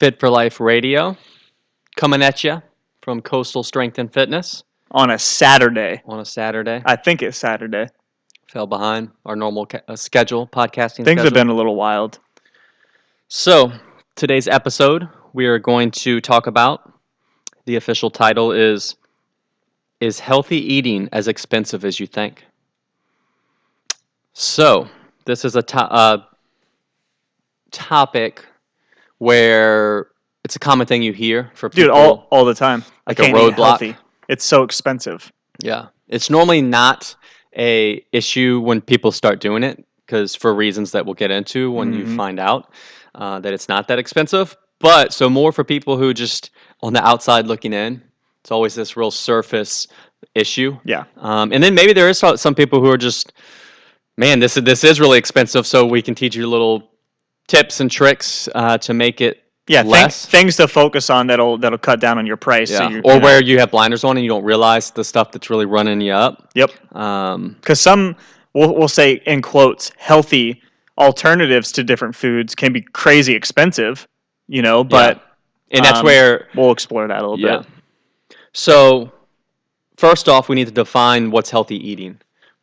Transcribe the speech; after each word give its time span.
Fit 0.00 0.18
for 0.18 0.30
Life 0.30 0.60
Radio, 0.60 1.14
coming 1.96 2.22
at 2.22 2.42
you 2.42 2.62
from 3.02 3.20
Coastal 3.20 3.62
Strength 3.62 3.98
and 3.98 4.10
Fitness 4.12 4.64
on 4.90 5.10
a 5.10 5.18
Saturday. 5.18 6.00
on 6.06 6.20
a 6.20 6.24
Saturday. 6.24 6.82
I 6.86 6.96
think 6.96 7.20
it's 7.22 7.36
Saturday. 7.36 7.86
Fell 8.48 8.66
behind 8.66 9.10
our 9.26 9.36
normal 9.36 9.66
ca- 9.66 9.82
uh, 9.86 9.94
schedule, 9.96 10.46
podcasting 10.46 11.04
Things 11.04 11.20
schedule. 11.20 11.24
have 11.24 11.34
been 11.34 11.48
a 11.48 11.54
little 11.54 11.76
wild. 11.76 12.18
So, 13.28 13.72
today's 14.16 14.48
episode, 14.48 15.06
we 15.34 15.44
are 15.46 15.58
going 15.58 15.90
to 15.92 16.20
talk 16.20 16.46
about 16.46 16.92
the 17.66 17.76
official 17.76 18.10
title 18.10 18.52
is 18.52 18.96
Is 20.00 20.18
Healthy 20.18 20.56
Eating 20.56 21.10
as 21.12 21.28
Expensive 21.28 21.84
as 21.84 22.00
You 22.00 22.06
Think? 22.06 22.44
So, 24.32 24.88
this 25.26 25.44
is 25.44 25.56
a 25.56 25.62
to- 25.62 25.78
uh, 25.92 26.24
topic 27.70 28.46
where 29.20 30.08
it's 30.44 30.56
a 30.56 30.58
common 30.58 30.86
thing 30.86 31.02
you 31.02 31.12
hear 31.12 31.50
for 31.54 31.68
people. 31.68 31.84
Dude, 31.84 31.90
all, 31.90 32.26
all 32.30 32.44
the 32.46 32.54
time. 32.54 32.82
Like 33.06 33.18
a 33.18 33.24
roadblock. 33.24 33.56
healthy. 33.66 33.96
It's 34.28 34.44
so 34.44 34.62
expensive. 34.62 35.30
Yeah. 35.62 35.88
It's 36.08 36.30
normally 36.30 36.62
not 36.62 37.14
a 37.56 38.02
issue 38.12 38.60
when 38.60 38.80
people 38.80 39.12
start 39.12 39.40
doing 39.40 39.62
it 39.62 39.84
because 40.06 40.34
for 40.34 40.54
reasons 40.54 40.90
that 40.92 41.04
we'll 41.04 41.14
get 41.14 41.30
into 41.30 41.70
when 41.70 41.92
you 41.92 42.04
Mhm. 42.04 42.16
find 42.16 42.40
out 42.40 42.72
uh, 43.14 43.38
that 43.40 43.52
it's 43.52 43.68
not 43.68 43.86
that 43.88 43.98
expensive. 43.98 44.56
But 44.78 45.12
so 45.12 45.28
more 45.28 45.52
for 45.52 45.64
people 45.64 45.98
who 45.98 46.14
just 46.14 46.50
on 46.82 46.92
the 46.94 47.06
outside 47.06 47.46
looking 47.46 47.72
in, 47.74 48.02
it's 48.40 48.50
always 48.50 48.74
this 48.74 48.96
real 48.96 49.10
surface 49.10 49.86
issue. 50.34 50.78
Yeah. 50.84 51.04
Um, 51.18 51.52
and 51.52 51.62
then 51.62 51.74
maybe 51.74 51.92
there 51.92 52.08
is 52.08 52.18
some 52.18 52.54
people 52.54 52.80
who 52.80 52.88
are 52.90 52.96
just, 52.96 53.34
man, 54.16 54.38
this 54.38 54.56
is 54.56 54.62
this 54.64 54.82
is 54.82 54.98
really 54.98 55.18
expensive, 55.18 55.66
so 55.66 55.84
we 55.84 56.00
can 56.00 56.14
teach 56.14 56.34
you 56.34 56.46
a 56.46 56.48
little 56.48 56.89
tips 57.50 57.80
and 57.80 57.90
tricks 57.90 58.48
uh, 58.54 58.78
to 58.78 58.94
make 58.94 59.20
it 59.20 59.42
Yeah, 59.66 59.82
Less. 59.82 60.24
things 60.26 60.54
to 60.56 60.68
focus 60.68 61.10
on 61.10 61.26
that'll 61.26 61.58
that'll 61.58 61.78
cut 61.78 61.98
down 62.00 62.16
on 62.18 62.26
your 62.26 62.36
price. 62.36 62.70
So 62.70 62.82
yeah. 62.84 62.88
you're, 62.90 63.02
or 63.04 63.14
you 63.14 63.18
know- 63.18 63.24
where 63.24 63.42
you 63.42 63.58
have 63.58 63.70
blinders 63.72 64.04
on 64.04 64.16
and 64.16 64.24
you 64.24 64.30
don't 64.30 64.44
realize 64.44 64.90
the 64.92 65.02
stuff 65.04 65.32
that's 65.32 65.50
really 65.50 65.66
running 65.66 66.00
you 66.00 66.12
up. 66.12 66.48
Yep. 66.54 66.70
Um, 66.96 67.56
Because 67.60 67.80
some 67.80 68.14
we'll, 68.54 68.74
we'll 68.76 68.88
say 69.00 69.20
in 69.26 69.42
quotes 69.42 69.90
healthy 69.96 70.62
alternatives 70.96 71.72
to 71.72 71.82
different 71.82 72.14
foods 72.14 72.54
can 72.54 72.72
be 72.72 72.82
crazy 72.82 73.34
expensive. 73.34 74.06
You 74.48 74.62
know, 74.62 74.82
but 74.84 75.22
and 75.72 75.84
that's 75.84 76.00
Um, 76.00 76.04
where 76.06 76.48
we'll 76.56 76.72
explore 76.72 77.06
that 77.08 77.18
a 77.22 77.28
little 77.28 77.38
yeah. 77.38 77.58
bit. 77.58 77.66
So 78.52 79.12
first 79.96 80.28
off, 80.28 80.48
we 80.48 80.56
need 80.56 80.66
to 80.66 80.72
define 80.84 81.30
what's 81.30 81.50
healthy 81.50 81.76
eating, 81.76 82.18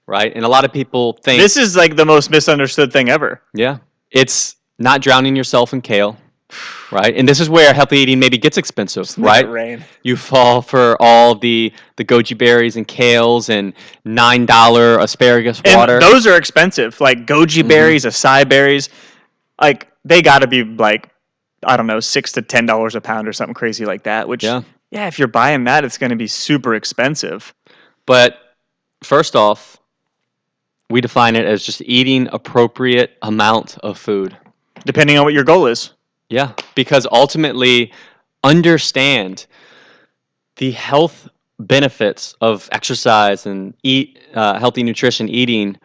right? 0.06 0.32
And 0.36 0.44
a 0.44 0.48
lot 0.50 0.66
of 0.66 0.74
people 0.74 1.14
think 1.24 1.42
This 1.42 1.56
is 1.56 1.76
like 1.78 1.96
the 1.96 2.06
most 2.06 2.30
misunderstood 2.30 2.92
thing 2.92 3.10
ever. 3.10 3.42
yeah, 3.54 3.78
it's 4.12 4.57
not 4.80 5.02
drowning 5.02 5.36
yourself 5.36 5.74
in 5.74 5.82
kale, 5.82 6.18
right? 6.92 7.16
And 7.16 7.28
this 7.28 7.40
is 7.40 7.50
where 7.50 7.74
healthy 7.74 7.98
eating 8.00 8.20
maybe 8.20 8.38
gets 8.38 8.58
expensive, 8.58 9.18
right? 9.18 9.48
Rain. 9.50 9.84
You 10.04 10.16
fall 10.16 10.62
for 10.62 10.96
all 11.00 11.36
the 11.36 11.74
the 11.96 12.06
goji 12.06 12.38
berries 12.38 12.76
and 12.78 12.88
kales 12.88 13.50
and 13.50 13.74
nine 14.06 14.46
dollar 14.46 15.00
asparagus 15.00 15.62
And 15.66 15.78
water. 15.78 16.00
those 16.00 16.28
are 16.28 16.38
expensive. 16.38 17.00
Like 17.02 17.26
goji 17.26 17.64
Mhm. 17.64 17.68
berries, 17.68 18.06
acai 18.06 18.48
berries, 18.48 18.90
like 19.62 19.88
they 20.06 20.22
got 20.22 20.40
to 20.40 20.48
be 20.48 20.64
like 20.64 21.10
I 21.66 21.76
don't 21.76 21.88
know, 21.88 22.00
six 22.00 22.32
to 22.34 22.42
ten 22.44 22.66
dollars 22.68 22.94
a 22.96 23.02
pound 23.02 23.28
or 23.28 23.34
something 23.34 23.56
crazy 23.56 23.84
like 23.86 24.04
that. 24.04 24.28
Which 24.28 24.44
Yeah. 24.44 24.62
yeah, 24.92 25.08
if 25.08 25.18
you're 25.18 25.28
buying 25.28 25.64
that, 25.66 25.84
it's 25.84 25.98
going 25.98 26.12
to 26.12 26.16
be 26.16 26.28
super 26.28 26.76
expensive. 26.76 27.52
But 28.06 28.38
first 29.04 29.36
off, 29.36 29.78
we 30.92 31.02
define 31.02 31.36
it 31.36 31.46
as 31.46 31.64
just 31.66 31.82
eating 31.82 32.30
appropriate 32.32 33.18
amount 33.24 33.78
of 33.80 33.98
food. 33.98 34.38
Depending 34.88 35.18
on 35.18 35.26
what 35.26 35.34
your 35.34 35.44
goal 35.44 35.68
is. 35.68 35.92
Yeah, 36.30 36.54
because 36.76 37.06
ultimately 37.12 37.92
understand 38.44 39.46
the 40.56 40.72
health 40.72 41.28
benefits 41.60 42.36
of 42.42 42.70
exercise 42.72 43.46
and 43.46 43.74
eat 43.84 44.20
uh, 44.34 44.60
healthy 44.60 44.84
nutrition 44.84 45.28
eating 45.28 45.78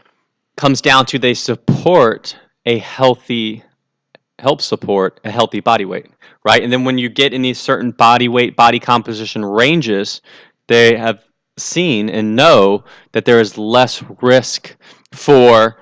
comes 0.56 0.80
down 0.80 1.06
to 1.06 1.18
they 1.18 1.34
support 1.34 2.36
a 2.66 2.78
healthy 2.78 3.62
help 4.38 4.60
support 4.60 5.18
a 5.24 5.30
healthy 5.30 5.60
body 5.60 5.84
weight 5.84 6.10
right 6.44 6.62
and 6.62 6.72
then 6.72 6.84
when 6.84 6.98
you 6.98 7.08
get 7.08 7.32
in 7.32 7.40
these 7.40 7.58
certain 7.58 7.90
body 7.90 8.28
weight 8.28 8.54
body 8.54 8.78
composition 8.78 9.44
ranges 9.44 10.20
they 10.66 10.96
have 10.96 11.24
seen 11.58 12.10
and 12.10 12.36
know 12.36 12.84
that 13.12 13.24
there 13.24 13.40
is 13.40 13.56
less 13.56 14.02
risk 14.20 14.76
for 15.12 15.78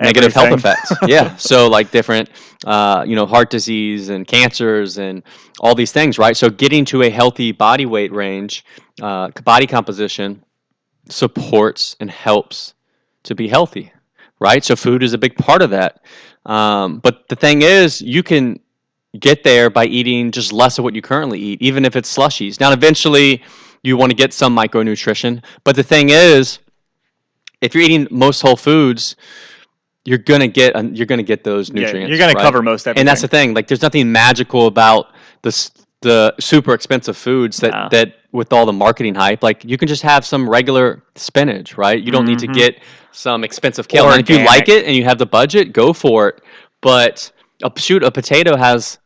negative 0.00 0.32
health 0.32 0.52
effects. 0.52 0.92
yeah. 1.06 1.36
So 1.36 1.68
like 1.68 1.90
different, 1.90 2.30
uh, 2.66 3.04
you 3.06 3.16
know, 3.16 3.26
heart 3.26 3.50
disease 3.50 4.08
and 4.08 4.26
cancers 4.26 4.98
and 4.98 5.22
all 5.60 5.74
these 5.74 5.92
things, 5.92 6.18
right? 6.18 6.36
So 6.36 6.50
getting 6.50 6.84
to 6.86 7.02
a 7.02 7.10
healthy 7.10 7.52
body 7.52 7.86
weight 7.86 8.12
range, 8.12 8.64
uh, 9.00 9.28
body 9.44 9.66
composition 9.66 10.42
supports 11.08 11.96
and 12.00 12.10
helps 12.10 12.74
to 13.24 13.34
be 13.34 13.48
healthy, 13.48 13.92
right? 14.38 14.64
So 14.64 14.76
food 14.76 15.02
is 15.02 15.12
a 15.12 15.18
big 15.18 15.36
part 15.36 15.62
of 15.62 15.70
that. 15.70 16.04
Um, 16.46 16.98
but 16.98 17.28
the 17.28 17.36
thing 17.36 17.62
is, 17.62 18.00
you 18.00 18.22
can 18.22 18.60
get 19.18 19.42
there 19.42 19.70
by 19.70 19.86
eating 19.86 20.30
just 20.30 20.52
less 20.52 20.78
of 20.78 20.84
what 20.84 20.94
you 20.94 21.02
currently 21.02 21.38
eat, 21.38 21.60
even 21.60 21.84
if 21.84 21.96
it's 21.96 22.14
slushies. 22.14 22.60
Now, 22.60 22.72
eventually, 22.72 23.42
you 23.82 23.96
want 23.96 24.10
to 24.10 24.16
get 24.16 24.32
some 24.32 24.56
micronutrition. 24.56 25.42
But 25.64 25.76
the 25.76 25.82
thing 25.82 26.10
is, 26.10 26.60
if 27.60 27.74
you're 27.74 27.84
eating 27.84 28.06
most 28.10 28.40
whole 28.40 28.56
foods, 28.56 29.16
you're 30.04 30.18
gonna 30.18 30.48
get 30.48 30.74
you're 30.96 31.06
gonna 31.06 31.22
get 31.22 31.44
those 31.44 31.68
Yeah, 31.68 31.82
nutrients. 31.82 32.08
you're 32.08 32.18
going 32.18 32.34
right? 32.34 32.40
to 32.40 32.44
cover 32.46 32.62
most 32.62 32.86
everything. 32.86 33.00
and 33.00 33.08
that's 33.08 33.20
the 33.22 33.28
thing. 33.28 33.54
Like, 33.54 33.66
there's 33.68 33.82
nothing 33.82 34.10
magical 34.10 34.66
about 34.66 35.08
this 35.42 35.70
the 36.02 36.34
super 36.40 36.72
expensive 36.72 37.16
foods 37.16 37.58
that 37.58 37.72
No. 37.72 37.88
that 37.90 38.14
with 38.32 38.52
all 38.54 38.64
the 38.64 38.72
marketing 38.72 39.14
hype. 39.14 39.42
Like, 39.42 39.64
you 39.64 39.76
can 39.76 39.86
just 39.88 40.02
have 40.02 40.24
some 40.24 40.48
regular 40.48 41.02
spinach, 41.16 41.76
right? 41.76 42.00
You 42.02 42.10
don't 42.12 42.24
need 42.24 42.38
to 42.38 42.46
Mhm. 42.46 42.54
get 42.54 42.80
some 43.12 43.44
expensive 43.44 43.86
kale. 43.88 44.08
And 44.10 44.20
if 44.22 44.30
you 44.30 44.38
like 44.46 44.68
it 44.70 44.86
and 44.86 44.94
you 44.96 45.04
have 45.04 45.18
the 45.18 45.26
budget, 45.26 45.72
go 45.72 45.92
for 45.92 46.28
it. 46.28 46.40
But 46.80 47.30
a, 47.62 47.70
shoot, 47.78 48.02
a 48.02 48.10
potato 48.10 48.56
has 48.56 48.98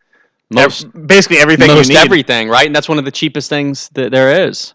most 0.50 0.86
basically 1.08 1.38
everything 1.38 1.66
most 1.68 1.88
you 1.88 1.96
need. 1.96 2.04
everything, 2.04 2.48
right? 2.48 2.66
And 2.66 2.76
that's 2.76 2.88
one 2.88 2.98
of 2.98 3.04
the 3.04 3.10
cheapest 3.10 3.48
things 3.48 3.88
that 3.94 4.12
there 4.12 4.46
is. 4.46 4.74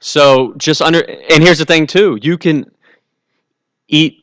So 0.00 0.54
just 0.56 0.82
under, 0.82 1.04
and 1.30 1.44
here's 1.44 1.58
the 1.58 1.64
thing 1.66 1.86
too: 1.86 2.18
you 2.22 2.36
can 2.38 2.64
eat, 3.88 4.21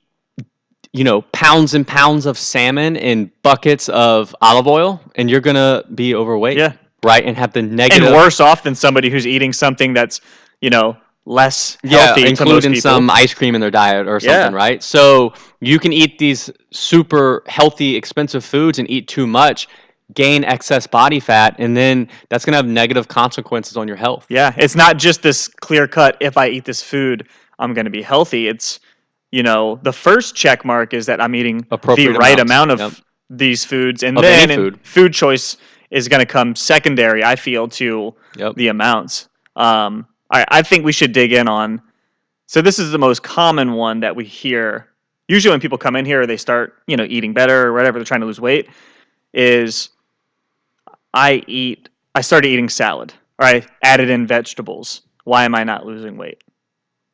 you 0.94 1.04
know, 1.04 1.22
pounds 1.34 1.74
and 1.76 1.88
pounds 1.88 2.26
of 2.26 2.38
salmon 2.38 2.96
in 2.96 3.32
buckets 3.44 3.90
of 3.90 4.36
olive 4.42 4.68
oil, 4.68 5.00
and 5.16 5.30
you're 5.30 5.42
gonna 5.42 5.84
be 5.96 6.16
overweight, 6.16 6.58
Yeah. 6.58 6.74
right? 7.04 7.24
And 7.24 7.38
have 7.38 7.54
the 7.54 7.62
negative. 7.62 8.08
and 8.08 8.16
worse 8.16 8.40
off 8.40 8.64
than 8.64 8.74
somebody 8.76 9.10
who's 9.10 9.28
eating 9.28 9.54
something 9.54 9.94
that's 9.94 10.22
you 10.62 10.70
know 10.70 10.98
less 11.26 11.78
yeah, 11.84 12.06
healthy 12.08 12.22
most 12.24 12.30
including 12.42 12.76
some 12.76 13.08
ice 13.10 13.34
cream 13.36 13.54
in 13.54 13.62
their 13.62 13.70
diet 13.70 14.08
or 14.08 14.20
something, 14.20 14.52
Yeah. 14.52 14.58
right? 14.58 14.82
So 14.82 15.34
you 15.60 15.78
can 15.78 15.94
eat 15.94 16.18
these 16.18 16.50
super 16.72 17.44
healthy, 17.46 17.96
expensive 17.96 18.44
foods 18.44 18.80
and 18.80 18.90
eat 18.90 19.08
too 19.08 19.28
much, 19.28 19.68
gain 20.16 20.44
excess 20.44 20.88
body 20.88 21.20
fat, 21.20 21.56
and 21.60 21.78
then 21.78 22.08
that's 22.30 22.46
gonna 22.46 22.58
have 22.58 22.66
negative 22.66 23.08
consequences 23.08 23.78
on 23.78 23.88
your 23.88 23.98
health. 23.98 24.26
yeah 24.30 24.54
it's 24.58 24.76
not 24.76 24.98
just 24.98 25.22
this 25.22 25.48
clear 25.48 25.88
cut 25.88 26.18
if 26.20 26.36
i 26.36 26.48
eat 26.48 26.66
this 26.66 26.82
food 26.82 27.28
i'm 27.60 27.74
going 27.76 27.86
to 27.86 27.92
be 27.92 28.02
healthy 28.02 28.48
it's 28.48 28.80
you 29.32 29.44
know 29.44 29.80
the 29.84 29.94
first 29.94 30.36
check 30.36 30.66
mark 30.66 30.94
is 30.94 31.06
that 31.06 31.22
i'm 31.22 31.36
eating 31.36 31.66
the 31.70 32.16
right 32.20 32.40
amount 32.40 32.72
of 32.72 32.80
yep. 32.80 32.94
these 33.30 33.64
foods 33.66 34.04
and 34.04 34.18
Of 34.18 34.24
then 34.24 34.50
food. 34.50 34.80
food 34.84 35.14
choice 35.14 35.58
is 35.92 36.08
going 36.08 36.20
to 36.20 36.26
come 36.26 36.56
secondary 36.56 37.24
i 37.24 37.36
feel 37.36 37.68
to 37.70 38.14
Yep. 38.38 38.56
the 38.56 38.68
amounts 38.70 39.28
um, 39.56 40.08
I, 40.32 40.46
I 40.50 40.62
think 40.62 40.86
we 40.86 40.92
should 40.92 41.12
dig 41.12 41.34
in 41.34 41.48
on 41.48 41.82
so 42.48 42.62
this 42.62 42.80
is 42.80 42.92
the 42.92 42.98
most 43.00 43.24
common 43.24 43.74
one 43.74 44.00
that 44.02 44.16
we 44.16 44.24
hear 44.26 44.88
usually 45.28 45.52
when 45.52 45.60
people 45.60 45.78
come 45.78 45.96
in 45.96 46.06
here 46.06 46.26
they 46.26 46.38
start 46.38 46.76
you 46.88 46.96
know 46.98 47.06
eating 47.10 47.34
better 47.34 47.68
or 47.68 47.74
whatever 47.74 47.98
they're 48.00 48.06
trying 48.06 48.22
to 48.22 48.26
lose 48.28 48.40
weight 48.40 48.70
is 49.34 49.90
i 51.14 51.44
eat 51.48 51.90
i 52.16 52.22
started 52.22 52.48
eating 52.48 52.70
salad 52.70 53.14
or 53.40 53.46
i 53.46 53.66
added 53.84 54.10
in 54.10 54.26
vegetables 54.26 55.02
why 55.26 55.44
am 55.44 55.54
i 55.56 55.64
not 55.64 55.86
losing 55.86 56.18
weight 56.18 56.44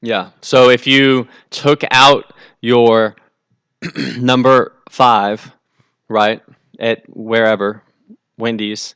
Yeah. 0.06 0.30
So 0.42 0.70
if 0.70 0.86
you 0.86 1.28
took 1.50 1.84
out 1.90 2.32
your 2.62 3.16
number 4.18 4.74
five, 4.90 5.52
right, 6.08 6.44
at 6.80 7.04
wherever, 7.10 7.82
Wendy's, 8.38 8.94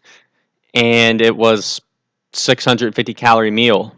and 0.75 1.19
it 1.19 1.35
was 1.35 1.81
650 2.33 3.13
calorie 3.15 3.49
meal, 3.49 3.95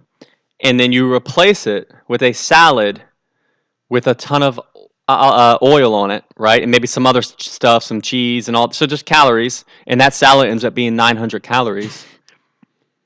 and 0.61 0.79
then 0.79 0.93
you 0.93 1.11
replace 1.11 1.67
it 1.67 1.91
with 2.07 2.21
a 2.23 2.31
salad 2.31 3.01
with 3.89 4.07
a 4.07 4.13
ton 4.13 4.41
of 4.41 4.57
uh, 5.09 5.11
uh, 5.11 5.57
oil 5.61 5.93
on 5.93 6.11
it, 6.11 6.23
right, 6.37 6.61
and 6.61 6.71
maybe 6.71 6.87
some 6.87 7.05
other 7.05 7.21
stuff, 7.21 7.83
some 7.83 8.01
cheese 8.01 8.47
and 8.47 8.55
all, 8.55 8.71
so 8.71 8.85
just 8.85 9.05
calories, 9.05 9.65
and 9.87 9.99
that 9.99 10.13
salad 10.13 10.47
ends 10.47 10.63
up 10.63 10.73
being 10.73 10.95
900 10.95 11.43
calories. 11.43 12.05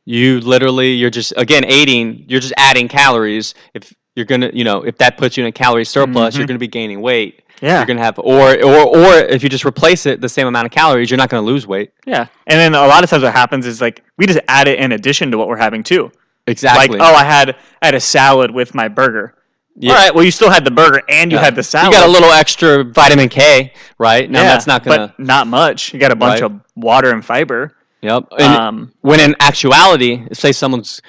You 0.06 0.40
literally, 0.42 0.92
you're 0.94 1.10
just 1.10 1.34
again 1.38 1.66
eating. 1.66 2.26
You're 2.28 2.40
just 2.40 2.54
adding 2.58 2.88
calories. 2.88 3.56
If 3.74 3.92
you're 4.16 4.26
gonna, 4.26 4.52
you 4.54 4.64
know, 4.64 4.84
if 4.84 4.98
that 5.00 5.18
puts 5.18 5.36
you 5.36 5.44
in 5.44 5.48
a 5.48 5.52
calorie 5.52 5.84
surplus, 5.86 6.36
you're 6.36 6.46
Mhm. 6.46 6.50
gonna 6.50 6.60
be 6.60 6.68
gaining 6.68 7.02
weight. 7.02 7.42
Yeah. 7.62 7.78
You're 7.78 7.86
gonna 7.88 8.04
have, 8.04 8.20
or 8.20 8.52
or 8.64 8.86
or 8.98 9.14
if 9.16 9.42
you 9.42 9.50
just 9.50 9.66
replace 9.66 10.06
it 10.06 10.22
the 10.22 10.30
same 10.30 10.46
amount 10.46 10.66
of 10.68 10.72
calories, 10.72 11.10
you're 11.10 11.18
not 11.18 11.30
gonna 11.30 11.46
lose 11.46 11.66
weight. 11.66 11.92
Yeah. 12.06 12.28
And 12.48 12.60
then 12.60 12.76
a 12.76 12.86
lot 12.86 13.04
of 13.04 13.10
times 13.10 13.24
what 13.24 13.34
happens 13.34 13.66
is 13.66 13.82
like 13.82 14.04
we 14.18 14.28
just 14.28 14.40
add 14.48 14.68
it 14.68 14.78
in 14.80 14.92
addition 14.92 15.32
to 15.32 15.38
what 15.38 15.48
we're 15.48 15.58
having 15.58 15.82
too. 15.82 16.12
Exactly. 16.48 16.98
Like, 17.00 17.08
oh, 17.10 17.16
I 17.16 17.24
had 17.24 17.56
I 17.82 17.88
had 17.88 17.96
a 17.96 18.00
salad 18.00 18.52
with 18.52 18.76
my 18.76 18.88
burger. 18.88 19.34
Yeah. 19.78 19.92
All 19.94 19.98
right. 19.98 20.14
Well, 20.14 20.24
you 20.24 20.32
still 20.32 20.52
had 20.52 20.64
the 20.64 20.72
burger 20.72 21.02
and 21.10 21.32
you 21.32 21.38
Yeah. 21.40 21.44
had 21.46 21.56
the 21.56 21.64
salad. 21.64 21.94
You 21.94 22.00
got 22.00 22.08
a 22.08 22.12
little 22.12 22.32
extra 22.32 22.84
vitamin 22.84 23.28
K, 23.30 23.74
right? 23.98 24.30
Now 24.30 24.42
yeah, 24.44 24.50
that's 24.50 24.68
not 24.68 24.84
gonna. 24.84 25.14
but 25.18 25.20
not 25.26 25.48
much. 25.48 25.94
You 25.94 26.00
got 26.00 26.12
a 26.12 26.16
bunch 26.16 26.42
Right. 26.42 26.52
of 26.52 26.60
water 26.76 27.12
and 27.12 27.26
fiber. 27.26 27.74
Yep. 28.06 28.24
And 28.40 28.56
Um, 28.56 28.92
when 29.02 29.20
in 29.20 29.36
actuality, 29.40 30.24
say 30.34 30.52
someone's, 30.52 31.02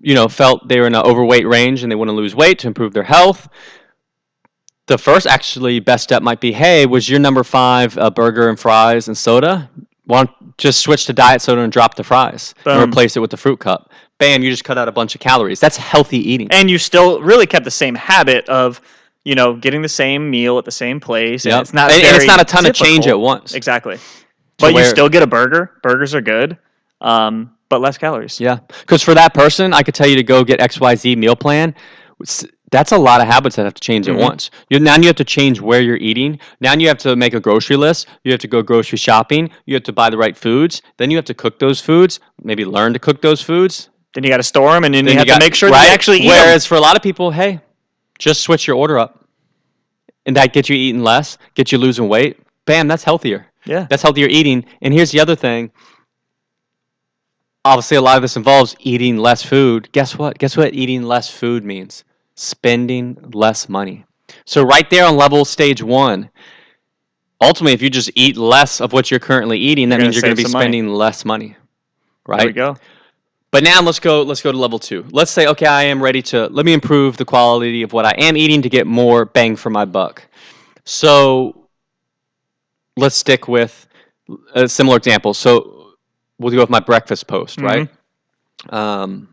you 0.00 0.14
know, 0.14 0.28
felt 0.28 0.68
they 0.68 0.78
were 0.80 0.86
in 0.86 0.94
an 0.94 1.02
overweight 1.04 1.46
range 1.46 1.82
and 1.82 1.90
they 1.90 1.96
want 1.96 2.08
to 2.08 2.14
lose 2.14 2.34
weight 2.34 2.58
to 2.60 2.66
improve 2.66 2.92
their 2.92 3.02
health, 3.02 3.48
the 4.86 4.96
first 4.98 5.26
actually 5.26 5.80
best 5.80 6.04
step 6.04 6.22
might 6.22 6.40
be, 6.40 6.52
hey, 6.52 6.86
was 6.86 7.08
your 7.08 7.20
number 7.20 7.44
five 7.44 7.96
a 7.98 8.10
burger 8.10 8.48
and 8.48 8.58
fries 8.58 9.08
and 9.08 9.16
soda? 9.16 9.68
Want 10.06 10.30
just 10.56 10.80
switch 10.80 11.04
to 11.06 11.12
diet 11.12 11.42
soda 11.42 11.60
and 11.60 11.70
drop 11.70 11.94
the 11.94 12.02
fries 12.04 12.54
and 12.64 12.82
replace 12.82 13.16
it 13.16 13.20
with 13.20 13.30
the 13.30 13.36
fruit 13.36 13.58
cup? 13.60 13.90
Bam, 14.18 14.42
you 14.42 14.50
just 14.50 14.64
cut 14.64 14.78
out 14.78 14.88
a 14.88 14.92
bunch 14.92 15.14
of 15.14 15.20
calories. 15.20 15.60
That's 15.60 15.76
healthy 15.76 16.18
eating. 16.18 16.48
and 16.50 16.70
you 16.70 16.78
still 16.78 17.20
really 17.20 17.46
kept 17.46 17.64
the 17.64 17.70
same 17.70 17.94
habit 17.94 18.48
of 18.48 18.80
you 19.24 19.34
know 19.34 19.54
getting 19.54 19.82
the 19.82 19.88
same 19.88 20.30
meal 20.30 20.56
at 20.58 20.64
the 20.64 20.70
same 20.70 20.98
place. 21.00 21.44
And 21.44 21.60
it's 21.60 21.74
not 21.74 21.92
and, 21.92 22.02
and 22.02 22.16
it's 22.16 22.26
not 22.26 22.40
a 22.40 22.44
ton 22.44 22.64
of 22.64 22.74
change 22.74 23.06
at 23.06 23.20
once. 23.20 23.52
Exactly. 23.54 23.98
But 24.58 24.74
you 24.74 24.84
still 24.84 25.08
get 25.08 25.22
a 25.22 25.26
burger. 25.26 25.72
Burgers 25.82 26.14
are 26.14 26.20
good, 26.20 26.58
um, 27.00 27.52
but 27.68 27.80
less 27.80 27.96
calories. 27.98 28.40
Yeah, 28.40 28.58
because 28.80 29.02
for 29.02 29.14
that 29.14 29.34
person, 29.34 29.72
I 29.72 29.82
could 29.82 29.94
tell 29.94 30.06
you 30.08 30.16
to 30.16 30.22
go 30.22 30.44
get 30.44 30.60
X 30.60 30.80
Y 30.80 30.94
Z 30.96 31.16
meal 31.16 31.36
plan. 31.36 31.74
That's 32.70 32.92
a 32.92 32.98
lot 32.98 33.20
of 33.22 33.26
habits 33.28 33.56
that 33.56 33.64
have 33.64 33.72
to 33.74 33.80
change 33.80 34.06
Mhm. 34.06 34.14
at 34.16 34.20
once. 34.20 34.50
You 34.68 34.78
now 34.80 34.96
you 34.96 35.06
have 35.06 35.16
to 35.16 35.24
change 35.24 35.60
where 35.60 35.80
you're 35.80 35.96
eating. 35.96 36.38
Now 36.60 36.74
you 36.74 36.88
have 36.88 36.98
to 36.98 37.16
make 37.16 37.32
a 37.34 37.40
grocery 37.40 37.76
list. 37.76 38.08
You 38.24 38.32
have 38.32 38.40
to 38.40 38.48
go 38.48 38.60
grocery 38.62 38.98
shopping. 38.98 39.48
You 39.66 39.74
have 39.74 39.84
to 39.84 39.92
buy 39.92 40.10
the 40.10 40.18
right 40.18 40.36
foods. 40.36 40.82
Then 40.98 41.10
you 41.10 41.16
have 41.16 41.24
to 41.26 41.34
cook 41.34 41.58
those 41.60 41.80
foods. 41.80 42.20
Maybe 42.42 42.64
learn 42.66 42.92
to 42.92 42.98
cook 42.98 43.22
those 43.22 43.40
foods. 43.40 43.88
Then 44.14 44.24
you 44.24 44.30
got 44.30 44.38
to 44.38 44.42
store 44.42 44.72
them, 44.72 44.84
and 44.84 44.92
then, 44.94 45.04
Then 45.04 45.14
you 45.14 45.18
have 45.20 45.26
got- 45.28 45.38
to 45.40 45.46
make 45.46 45.54
sure 45.54 45.70
right? 45.70 45.78
that 45.78 45.86
you 45.86 45.92
actually 45.94 46.20
eat. 46.22 46.28
Whereas 46.28 46.66
for 46.66 46.74
a 46.74 46.80
lot 46.80 46.96
of 46.96 47.02
people, 47.02 47.30
hey, 47.30 47.60
just 48.18 48.40
switch 48.40 48.66
your 48.66 48.76
order 48.76 48.98
up, 48.98 49.24
and 50.26 50.34
that 50.36 50.52
gets 50.52 50.68
you 50.68 50.76
eating 50.76 51.02
less, 51.02 51.38
get 51.54 51.70
you 51.72 51.78
losing 51.78 52.08
weight. 52.08 52.38
Bam, 52.66 52.88
that's 52.88 53.04
healthier. 53.04 53.46
Yeah. 53.68 53.86
That's 53.88 54.02
healthier 54.02 54.26
eating. 54.28 54.64
And 54.82 54.92
here's 54.94 55.10
the 55.10 55.20
other 55.20 55.36
thing. 55.36 55.70
Obviously, 57.64 57.96
a 57.98 58.00
lot 58.00 58.16
of 58.16 58.22
this 58.22 58.36
involves 58.36 58.74
eating 58.80 59.18
less 59.18 59.42
food. 59.42 59.90
Guess 59.92 60.16
what? 60.16 60.38
Guess 60.38 60.56
what 60.56 60.72
eating 60.74 61.02
less 61.02 61.28
food 61.30 61.64
means? 61.64 62.04
Spending 62.34 63.16
less 63.32 63.68
money. 63.68 64.06
So, 64.46 64.62
right 64.62 64.88
there 64.88 65.04
on 65.04 65.16
level 65.16 65.44
stage 65.44 65.82
one, 65.82 66.30
ultimately, 67.40 67.74
if 67.74 67.82
you 67.82 67.90
just 67.90 68.10
eat 68.14 68.36
less 68.36 68.80
of 68.80 68.92
what 68.92 69.10
you're 69.10 69.20
currently 69.20 69.58
eating, 69.58 69.90
that 69.90 69.96
You're 69.98 70.06
means 70.06 70.14
you're 70.14 70.22
gonna 70.22 70.34
be 70.34 70.42
save 70.42 70.52
some 70.52 70.60
money. 70.60 70.64
spending 70.64 70.88
less 70.88 71.24
money. 71.24 71.56
Right? 72.26 72.38
There 72.38 72.46
we 72.46 72.52
go. 72.52 72.76
But 73.50 73.64
now 73.64 73.80
let's 73.80 73.98
go 73.98 74.22
let's 74.22 74.42
go 74.42 74.52
to 74.52 74.58
level 74.58 74.78
2. 74.78 75.06
Let's 75.10 75.30
say 75.30 75.46
okay, 75.46 75.66
I 75.66 75.84
am 75.84 76.02
ready 76.02 76.20
to 76.22 76.46
let 76.48 76.66
me 76.66 76.72
improve 76.74 77.16
the 77.16 77.24
quality 77.24 77.82
of 77.82 77.92
what 77.92 78.04
I 78.04 78.14
am 78.18 78.36
eating 78.36 78.62
to 78.62 78.68
get 78.68 78.86
more 78.86 79.24
bang 79.24 79.56
for 79.56 79.70
my 79.70 79.84
buck. 79.86 80.22
So 80.84 81.67
let's 82.98 83.16
stick 83.16 83.48
with 83.48 83.86
a 84.54 84.68
similar 84.68 84.96
example. 84.96 85.32
So 85.34 85.94
we'll 86.38 86.52
go 86.52 86.60
with 86.60 86.70
my 86.70 86.80
breakfast 86.80 87.26
post, 87.26 87.60
right? 87.60 87.88
Um 88.70 89.28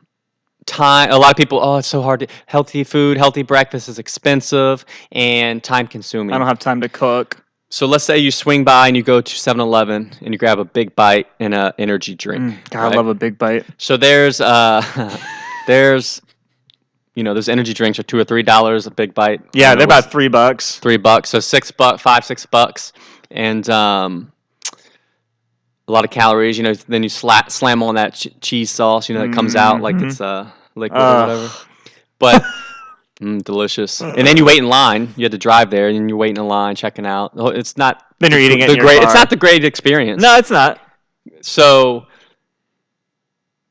time 0.65 1.12
a 1.12 1.15
lot 1.15 1.29
of 1.29 1.38
people 1.38 1.59
oh 1.62 1.77
it's 1.77 1.88
so 1.88 2.01
hard 2.01 2.19
to 2.21 2.27
healthy 2.47 2.83
food 2.83 3.17
healthy 3.17 3.44
breakfast 3.44 3.88
is 3.88 4.00
expensive 4.00 4.83
and 5.12 5.63
time 5.63 5.85
consuming 5.85 6.33
I 6.33 6.39
don't 6.39 6.47
have 6.47 6.57
time 6.57 6.81
to 6.81 6.89
cook. 6.89 7.38
so 7.69 7.85
let's 7.85 8.03
say 8.03 8.17
you 8.17 8.31
swing 8.31 8.63
by 8.63 8.88
and 8.88 8.97
you 8.97 9.03
go 9.03 9.21
to 9.21 9.31
7-eleven 9.35 10.11
and 10.21 10.33
you 10.33 10.39
grab 10.39 10.57
a 10.57 10.65
big 10.65 10.95
bite 10.95 11.27
and 11.39 11.53
a 11.53 11.71
energy 11.77 12.15
drink 12.15 12.41
Mm, 12.41 12.69
God, 12.71 12.81
right? 12.81 12.94
I 12.94 12.95
love 12.95 13.07
a 13.07 13.13
big 13.13 13.38
bite. 13.38 13.63
So 13.77 13.95
there's 13.95 14.41
uh 14.41 14.81
there's 15.68 16.19
you 17.13 17.23
know 17.23 17.35
those 17.35 17.47
energy 17.47 17.73
drinks 17.73 18.00
are 18.00 18.03
two 18.03 18.18
or 18.18 18.23
three 18.23 18.44
dollars 18.44 18.88
a 18.88 18.91
big 18.91 19.13
bite. 19.13 19.41
Yeah, 19.53 19.75
they're 19.75 19.85
about 19.85 20.11
three 20.11 20.27
bucks. 20.29 20.79
three 20.79 20.97
bucks. 20.97 21.29
So 21.29 21.39
six 21.39 21.69
buck 21.71 22.00
five 22.00 22.25
six 22.25 22.44
bucks 22.45 22.91
and 23.31 23.68
um 23.69 24.31
a 25.88 25.92
lot 25.92 26.04
of 26.04 26.12
calories. 26.12 26.57
You 26.57 26.63
know 26.63 26.74
then 26.74 27.04
you 27.04 27.10
sla- 27.10 27.50
slam 27.51 27.83
on 27.83 27.95
that 27.95 28.16
ch- 28.16 28.30
cheese 28.42 28.72
sauce. 28.72 29.07
You 29.10 29.16
know 29.16 29.22
that 29.27 29.33
comes 29.33 29.56
out 29.56 29.81
like 29.81 29.95
Mhm. 29.98 30.04
it's 30.10 30.22
uh 30.22 30.50
liquid 30.75 31.01
Ugh. 31.01 31.16
or 31.18 31.22
whatever. 31.22 31.51
But 32.19 32.44
mm, 33.22 33.44
delicious. 33.44 34.01
And 34.01 34.25
then 34.25 34.38
you 34.38 34.45
wait 34.45 34.57
in 34.60 34.68
line. 34.68 35.13
You 35.16 35.25
had 35.25 35.31
to 35.33 35.38
drive 35.38 35.69
there, 35.69 35.89
and 35.89 36.10
you're 36.10 36.18
waiting 36.18 36.38
in 36.38 36.48
line, 36.48 36.75
checking 36.75 37.06
out. 37.06 37.33
Oh, 37.36 37.48
It's 37.48 37.77
not 37.77 38.04
Then 38.19 38.31
you're 38.31 38.39
eating 38.39 38.60
it 38.60 38.68
the 38.69 38.77
great. 38.77 39.00
car. 39.00 39.06
It's 39.06 39.13
not 39.13 39.30
the 39.30 39.36
great 39.36 39.63
experience. 39.63 40.21
No, 40.21 40.38
it's 40.38 40.50
not. 40.51 40.80
So 41.42 42.07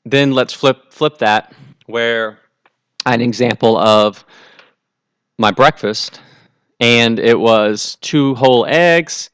then 0.05 0.33
let's 0.33 0.53
flip 0.53 0.93
flip 0.93 1.19
that 1.19 1.53
where 1.87 2.39
I 3.07 3.11
had 3.13 3.21
an 3.21 3.27
example 3.27 3.77
of 3.79 4.25
my 5.39 5.51
breakfast 5.51 6.21
and 6.81 7.19
it 7.19 7.39
was 7.39 7.97
two 8.01 8.35
whole 8.35 8.67
eggs, 8.67 9.31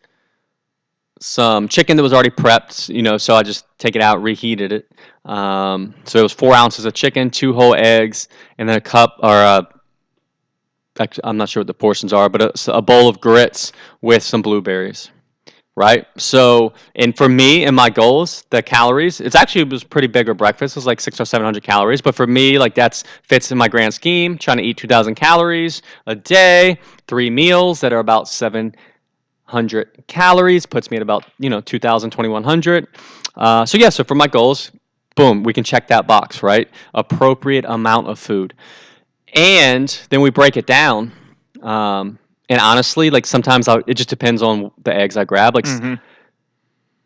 some 1.20 1.69
chicken 1.69 1.96
that 1.96 2.02
was 2.02 2.12
already 2.12 2.31
prepped, 2.31 2.93
you 2.94 3.02
know, 3.02 3.19
so 3.19 3.34
I 3.34 3.43
just 3.43 3.67
take 3.78 3.94
it 3.94 4.02
out, 4.02 4.22
reheated 4.22 4.72
it. 4.72 4.90
Um, 5.25 5.94
so 6.05 6.19
it 6.19 6.22
was 6.22 6.32
four 6.32 6.55
ounces 6.55 6.87
of 6.87 6.94
chicken, 6.94 7.31
two 7.31 7.52
whole 7.52 7.75
eggs, 7.75 8.28
and 8.58 8.69
then 8.69 8.76
a 8.76 8.81
cup 8.81 9.17
or 9.22 9.34
a 9.34 9.69
actually, 10.99 11.25
I'm 11.25 11.37
not 11.37 11.49
sure 11.49 11.61
what 11.61 11.67
the 11.67 11.75
portions 11.75 12.12
are, 12.12 12.28
but 12.28 12.43
a, 12.43 12.75
a 12.75 12.82
bowl 12.82 13.08
of 13.08 13.20
grits 13.20 13.72
with 14.00 14.22
some 14.22 14.43
blueberries 14.43 15.11
right? 15.81 16.06
So, 16.19 16.75
and 16.96 17.17
for 17.17 17.28
me 17.28 17.64
and 17.64 17.75
my 17.75 17.88
goals, 17.88 18.44
the 18.50 18.62
calories, 18.62 19.19
it's 19.20 19.34
actually 19.34 19.62
it 19.62 19.70
was 19.70 19.82
pretty 19.82 20.08
big 20.08 20.28
a 20.28 20.34
breakfast. 20.34 20.76
It 20.76 20.81
was 20.81 20.87
like 20.87 21.00
six 21.00 21.19
or 21.19 21.25
seven 21.25 21.44
hundred 21.44 21.62
calories, 21.62 22.02
but 22.02 22.14
for 22.14 22.26
me, 22.26 22.58
like 22.58 22.75
that's 22.75 23.05
fits 23.23 23.50
in 23.50 23.56
my 23.56 23.66
grand 23.66 23.94
scheme. 23.94 24.37
Trying 24.37 24.58
to 24.58 24.62
eat 24.62 24.76
two 24.76 24.88
thousand 24.88 25.14
calories 25.14 25.81
a 26.06 26.14
day, 26.14 26.78
three 27.06 27.30
meals 27.30 27.80
that 27.80 27.94
are 27.94 28.00
about 28.00 28.28
seven 28.28 28.75
hundred 29.50 29.88
calories 30.07 30.64
puts 30.66 30.90
me 30.90 30.97
at 30.97 31.02
about 31.02 31.25
you 31.38 31.50
know 31.50 31.61
2000 31.61 32.11
2100 32.11 32.87
uh, 33.37 33.66
so 33.66 33.76
yeah 33.78 33.88
so 33.88 34.04
for 34.04 34.14
my 34.14 34.26
goals 34.26 34.71
boom 35.16 35.42
we 35.42 35.52
can 35.52 35.64
check 35.64 35.88
that 35.88 36.07
box 36.07 36.42
right? 36.42 36.69
Appropriate 36.95 37.64
amount 37.66 38.07
of 38.09 38.19
food. 38.19 38.54
And 39.35 39.88
then 40.11 40.21
we 40.21 40.30
break 40.30 40.57
it 40.57 40.66
down 40.66 41.12
um, 41.62 42.19
and 42.49 42.61
honestly 42.61 43.11
like 43.11 43.26
sometimes 43.26 43.69
I'll, 43.69 43.83
it 43.87 43.95
just 43.95 44.09
depends 44.09 44.42
on 44.42 44.71
the 44.85 44.95
eggs 44.95 45.16
i 45.16 45.25
grab. 45.25 45.54
Like 45.54 45.66
Mhm. 45.66 46.00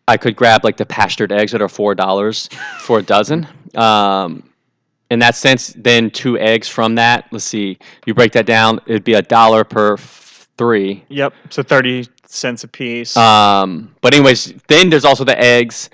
i 0.06 0.16
could 0.16 0.36
grab 0.36 0.64
like 0.64 0.76
the 0.76 0.86
pastured 0.86 1.32
eggs 1.32 1.50
that 1.52 1.62
are 1.62 1.68
four 1.68 1.94
dollars 1.94 2.48
for 2.80 2.98
a 2.98 3.02
dozen. 3.02 3.46
Um, 3.74 4.50
in 5.10 5.18
that 5.20 5.34
sense 5.34 5.72
then 5.76 6.10
two 6.10 6.38
eggs 6.38 6.68
from 6.68 6.94
that 6.94 7.26
let's 7.32 7.44
see 7.44 7.78
you 8.06 8.14
break 8.14 8.32
that 8.32 8.46
down 8.46 8.80
it'd 8.86 9.04
be 9.04 9.14
a 9.14 9.22
dollar 9.22 9.64
per 9.64 9.96
three. 10.58 11.04
Yep. 11.08 11.32
So 11.50 11.62
thirty 11.62 12.06
cents 12.34 12.64
a 12.64 12.68
piece. 12.68 13.16
um, 13.16 13.94
but 14.00 14.14
anyways, 14.14 14.52
then 14.68 14.90
there's 14.90 15.04
also 15.04 15.24
the 15.24 15.38
eggs 15.40 15.90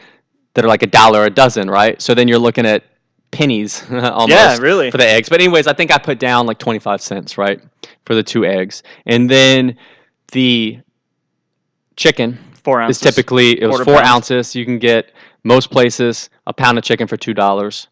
that 0.54 0.64
are 0.64 0.68
like 0.68 0.82
a 0.82 0.86
dollar 0.86 1.24
a 1.26 1.30
dozen, 1.30 1.70
right? 1.70 2.00
So 2.02 2.14
then 2.14 2.26
you're 2.28 2.38
looking 2.38 2.66
at 2.66 2.84
pennies 3.30 3.84
almost 3.90 4.30
yeah, 4.30 4.56
really. 4.58 4.90
for 4.90 4.98
the 4.98 5.06
eggs. 5.06 5.28
But 5.28 5.40
anyways, 5.40 5.66
I 5.66 5.72
think 5.72 5.92
I 5.92 5.98
put 5.98 6.18
down 6.18 6.46
like 6.46 6.58
25 6.58 7.00
cents, 7.00 7.38
right, 7.38 7.60
for 8.04 8.14
the 8.14 8.22
two 8.22 8.44
eggs, 8.44 8.82
and 9.06 9.30
then 9.30 9.76
the 10.32 10.80
chicken 11.96 12.38
Four 12.62 12.80
is 12.82 12.86
ounces. 12.86 13.00
typically 13.02 13.60
it 13.60 13.66
was 13.66 13.80
four 13.82 13.94
pound. 13.96 14.06
ounces. 14.06 14.54
You 14.54 14.64
can 14.64 14.78
get 14.78 15.12
most 15.44 15.70
places 15.70 16.28
a 16.46 16.52
pound 16.52 16.76
of 16.78 16.84
chicken 16.84 17.06
for 17.06 17.16
two 17.16 17.34
dollars. 17.34 17.88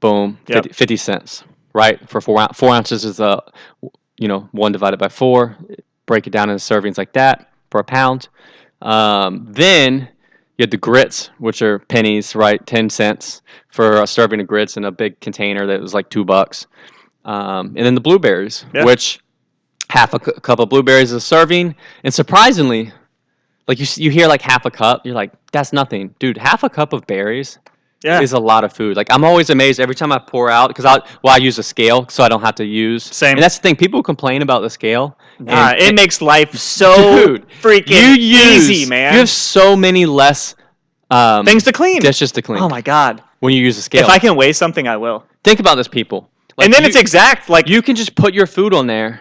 Boom, 0.00 0.38
Yep. 0.48 0.64
50, 0.64 0.72
50 0.74 0.96
cents, 0.96 1.44
right? 1.74 1.98
For 2.08 2.20
four 2.20 2.46
four 2.54 2.70
ounces 2.70 3.04
is 3.04 3.20
a 3.20 3.42
you 4.18 4.28
know 4.28 4.48
one 4.52 4.72
divided 4.72 4.98
by 4.98 5.08
four. 5.08 5.56
Break 6.06 6.26
it 6.26 6.30
down 6.30 6.48
into 6.50 6.62
servings 6.62 6.96
like 6.98 7.12
that 7.12 7.47
for 7.70 7.80
a 7.80 7.84
pound. 7.84 8.28
Um, 8.82 9.46
then 9.50 10.08
you 10.56 10.62
had 10.62 10.70
the 10.70 10.76
grits, 10.76 11.30
which 11.38 11.62
are 11.62 11.78
pennies, 11.80 12.34
right? 12.34 12.64
Ten 12.66 12.90
cents 12.90 13.42
for 13.68 14.02
a 14.02 14.06
serving 14.06 14.40
of 14.40 14.46
grits 14.46 14.76
in 14.76 14.84
a 14.84 14.90
big 14.92 15.18
container 15.20 15.66
that 15.66 15.80
was 15.80 15.94
like 15.94 16.08
two 16.10 16.24
bucks. 16.24 16.66
Um, 17.24 17.68
and 17.76 17.84
then 17.86 17.94
the 17.94 18.00
blueberries, 18.00 18.64
Yeah. 18.74 18.84
which 18.84 19.20
half 19.90 20.14
a 20.14 20.18
cu- 20.18 20.32
cup 20.32 20.58
of 20.60 20.68
blueberries 20.68 21.10
is 21.12 21.16
a 21.16 21.20
serving. 21.20 21.74
And 22.04 22.12
surprisingly, 22.12 22.92
like 23.66 23.78
you 23.78 23.86
you 23.96 24.10
hear 24.10 24.26
like 24.28 24.42
half 24.42 24.64
a 24.64 24.70
cup, 24.70 25.04
you're 25.04 25.14
like, 25.14 25.32
that's 25.52 25.72
nothing, 25.72 26.14
dude. 26.18 26.38
Half 26.38 26.62
a 26.62 26.70
cup 26.70 26.92
of 26.92 27.06
berries 27.06 27.58
Yeah. 28.04 28.20
is 28.20 28.32
a 28.32 28.38
lot 28.38 28.62
of 28.62 28.72
food. 28.72 28.96
Like 28.96 29.12
I'm 29.12 29.24
always 29.24 29.50
amazed 29.50 29.80
every 29.80 29.94
time 29.96 30.12
I 30.12 30.18
pour 30.18 30.50
out 30.50 30.68
because 30.68 30.84
I 30.84 30.98
well 31.22 31.34
I 31.34 31.38
use 31.38 31.58
a 31.58 31.62
scale 31.64 32.06
so 32.08 32.22
I 32.22 32.28
don't 32.28 32.40
have 32.42 32.54
to 32.56 32.64
use. 32.64 33.02
Same. 33.04 33.32
And 33.36 33.42
that's 33.42 33.56
the 33.58 33.62
thing. 33.62 33.74
People 33.76 34.02
complain 34.02 34.42
about 34.42 34.60
the 34.60 34.70
scale. 34.70 35.18
Nah, 35.40 35.70
and- 35.70 35.78
it 35.80 35.94
makes 35.94 36.20
life 36.22 36.54
so 36.56 37.26
Dude, 37.26 37.46
freaking 37.60 37.88
you 37.90 38.08
use 38.10 38.70
easy, 38.70 38.88
man. 38.88 39.12
You 39.14 39.18
have 39.20 39.28
so 39.28 39.74
many 39.76 40.06
less 40.06 40.54
um, 41.10 41.44
Things 41.44 41.64
to 41.64 41.72
clean. 41.72 42.00
dishes 42.00 42.30
to 42.32 42.42
clean 42.42 42.60
Oh 42.62 42.68
my 42.68 42.80
god. 42.82 43.22
when 43.40 43.52
you 43.54 43.60
use 43.62 43.78
a 43.78 43.82
scale. 43.82 44.04
If 44.04 44.10
I 44.10 44.18
can 44.18 44.36
weigh 44.36 44.52
something, 44.52 44.86
I 44.86 44.96
will. 44.96 45.24
Think 45.42 45.58
about 45.58 45.74
this, 45.76 45.88
people. 45.88 46.28
Like, 46.56 46.66
and 46.66 46.74
then 46.74 46.82
you- 46.82 46.88
it's 46.88 46.96
exact. 46.96 47.48
Like 47.48 47.66
you 47.68 47.82
can 47.82 47.96
just 47.96 48.14
put 48.14 48.32
your 48.34 48.46
food 48.46 48.74
on 48.74 48.86
there, 48.86 49.20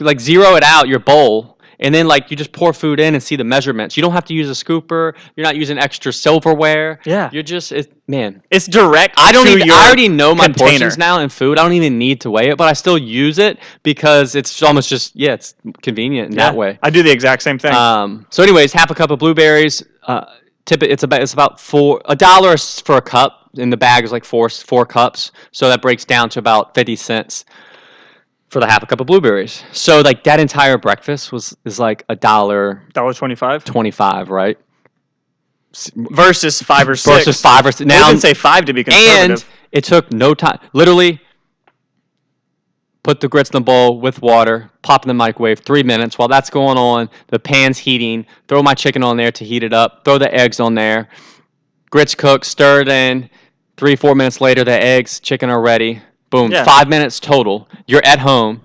like 0.00 0.18
zero 0.20 0.56
it 0.56 0.62
out 0.64 0.88
your 0.88 0.98
bowl, 1.00 1.58
and 1.80 1.94
then 1.94 2.06
like 2.06 2.30
you 2.30 2.36
just 2.36 2.52
pour 2.52 2.72
food 2.72 3.00
in 3.00 3.14
and 3.14 3.22
see 3.22 3.36
the 3.36 3.44
measurements. 3.44 3.96
You 3.96 4.02
don't 4.02 4.12
have 4.12 4.26
to 4.26 4.34
use 4.34 4.48
a 4.48 4.64
scooper. 4.64 5.14
You're 5.34 5.44
not 5.44 5.56
using 5.56 5.78
extra 5.78 6.12
silverware. 6.12 7.00
Yeah. 7.04 7.30
You're 7.32 7.42
just 7.42 7.72
it, 7.72 7.92
man. 8.06 8.42
It's 8.50 8.66
direct. 8.66 9.14
I 9.18 9.32
don't 9.32 9.48
even. 9.48 9.66
your 9.66 9.74
I 9.74 9.86
already 9.86 10.08
know 10.08 10.34
my 10.34 10.44
container. 10.44 10.70
portions 10.70 10.98
now 10.98 11.20
in 11.20 11.28
food. 11.30 11.58
I 11.58 11.62
don't 11.62 11.72
even 11.72 11.98
need 11.98 12.20
to 12.20 12.30
weigh 12.30 12.50
it, 12.50 12.58
but 12.58 12.68
I 12.68 12.74
still 12.74 12.98
use 12.98 13.38
it 13.38 13.58
because 13.82 14.34
it's 14.34 14.62
almost 14.62 14.88
just 14.88 15.16
yeah, 15.16 15.32
it's 15.32 15.54
convenient 15.82 16.30
in 16.32 16.38
Yeah, 16.38 16.50
that 16.50 16.56
way. 16.56 16.78
I 16.82 16.90
do 16.90 17.02
the 17.02 17.10
exact 17.10 17.42
same 17.42 17.58
thing. 17.58 17.74
Um, 17.74 18.26
so, 18.30 18.42
anyways, 18.42 18.72
half 18.72 18.90
a 18.90 18.94
cup 18.94 19.10
of 19.10 19.18
blueberries. 19.18 19.82
Uh, 20.06 20.26
tip 20.66 20.82
it, 20.82 20.90
it's 20.90 21.02
about 21.02 21.22
it's 21.22 21.32
about 21.32 21.58
four 21.58 22.02
a 22.04 22.14
dollar 22.14 22.56
for 22.56 22.96
a 22.96 23.02
cup. 23.02 23.38
And 23.58 23.72
the 23.72 23.76
bag 23.76 24.04
is 24.04 24.12
like 24.12 24.24
four 24.24 24.48
four 24.48 24.86
cups, 24.86 25.32
so 25.50 25.68
that 25.68 25.82
breaks 25.82 26.04
down 26.04 26.28
to 26.30 26.38
about 26.38 26.72
fifty 26.72 26.94
cents 26.94 27.44
for 28.50 28.60
the 28.60 28.66
half 28.66 28.82
a 28.82 28.86
cup 28.86 29.00
of 29.00 29.06
blueberries. 29.06 29.64
So, 29.72 30.00
like 30.00 30.24
that 30.24 30.38
entire 30.38 30.76
breakfast 30.76 31.32
was 31.32 31.56
is 31.64 31.78
like 31.78 32.04
a 32.08 32.16
dollar 32.16 32.82
Dollar 32.92 33.14
twenty 33.14 33.34
five 33.34 33.64
twenty 33.64 33.90
five, 33.90 34.28
right? 34.28 34.58
versus 35.94 36.60
five 36.60 36.88
or 36.88 36.96
six. 36.96 37.18
Versus 37.18 37.40
five 37.40 37.64
or 37.64 37.72
six. 37.72 37.86
Now, 37.86 38.08
I 38.08 38.14
say 38.16 38.34
five 38.34 38.64
to 38.66 38.72
be 38.72 38.84
conservative. 38.84 39.30
and 39.30 39.44
it 39.72 39.84
took 39.84 40.12
no 40.12 40.34
time. 40.34 40.58
Literally, 40.72 41.20
put 43.02 43.20
the 43.20 43.28
grits 43.28 43.50
in 43.50 43.54
the 43.54 43.60
bowl 43.60 44.00
with 44.00 44.20
water, 44.20 44.70
pop 44.82 45.04
in 45.04 45.08
the 45.08 45.14
microwave, 45.14 45.60
three 45.60 45.82
minutes. 45.82 46.18
While 46.18 46.28
that's 46.28 46.50
going 46.50 46.76
on, 46.76 47.08
the 47.28 47.38
pan's 47.38 47.78
heating. 47.78 48.26
Throw 48.48 48.62
my 48.62 48.74
chicken 48.74 49.02
on 49.02 49.16
there 49.16 49.32
to 49.32 49.44
heat 49.44 49.62
it 49.62 49.72
up. 49.72 50.04
Throw 50.04 50.18
the 50.18 50.32
eggs 50.34 50.60
on 50.60 50.74
there. 50.74 51.08
Grits 51.90 52.14
cook, 52.14 52.44
stir 52.44 52.80
it 52.80 52.88
in. 52.88 53.30
Three, 53.76 53.96
four 53.96 54.14
minutes 54.14 54.40
later, 54.40 54.64
the 54.64 54.72
eggs, 54.72 55.20
chicken 55.20 55.48
are 55.50 55.60
ready. 55.60 56.02
Boom. 56.30 56.52
Yeah. 56.52 56.64
Five 56.64 56.88
minutes 56.88 57.18
total. 57.20 57.68
You're 57.86 58.04
at 58.04 58.18
home. 58.20 58.62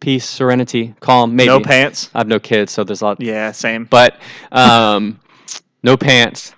Peace, 0.00 0.28
serenity, 0.28 0.94
calm. 0.98 1.36
Maybe. 1.36 1.46
no 1.48 1.60
pants. 1.60 2.10
I 2.12 2.18
have 2.18 2.26
no 2.26 2.40
kids, 2.40 2.72
so 2.72 2.82
there's 2.82 3.02
a 3.02 3.04
lot. 3.04 3.20
Yeah, 3.20 3.52
same. 3.52 3.84
But 3.84 4.16
um, 4.50 5.20
no 5.84 5.96
pants. 5.96 6.54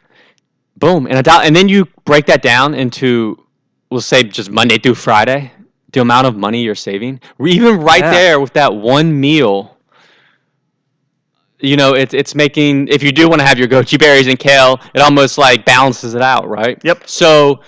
Boom, 0.79 1.07
and 1.07 1.19
a 1.19 1.23
do- 1.23 1.31
and 1.43 1.55
then 1.55 1.69
you 1.69 1.85
break 2.07 2.25
that 2.27 2.41
down 2.43 2.75
into, 2.75 3.39
we'll 3.91 4.01
say 4.01 4.23
just 4.23 4.51
Monday 4.51 4.79
through 4.79 4.95
Friday, 4.97 5.53
the 5.93 6.01
amount 6.01 6.27
of 6.27 6.37
money 6.37 6.63
you're 6.63 6.75
saving. 6.75 7.21
We 7.39 7.53
even 7.53 7.81
right 7.81 8.01
Yeah. 8.03 8.11
there 8.11 8.41
with 8.41 8.55
that 8.55 8.75
one 8.75 9.19
meal, 9.21 9.77
you 11.61 11.77
know, 11.77 11.95
it's 11.95 12.13
it's 12.15 12.35
making. 12.35 12.89
If 12.89 13.03
you 13.03 13.13
do 13.13 13.29
want 13.29 13.41
to 13.41 13.47
have 13.47 13.59
your 13.59 13.69
goji 13.69 13.99
berries 13.99 14.27
and 14.27 14.39
kale, 14.39 14.81
it 14.95 15.01
almost 15.01 15.39
like 15.39 15.65
balances 15.65 16.15
it 16.15 16.23
out, 16.23 16.49
right? 16.49 16.79
Yep. 16.83 17.09
So. 17.09 17.61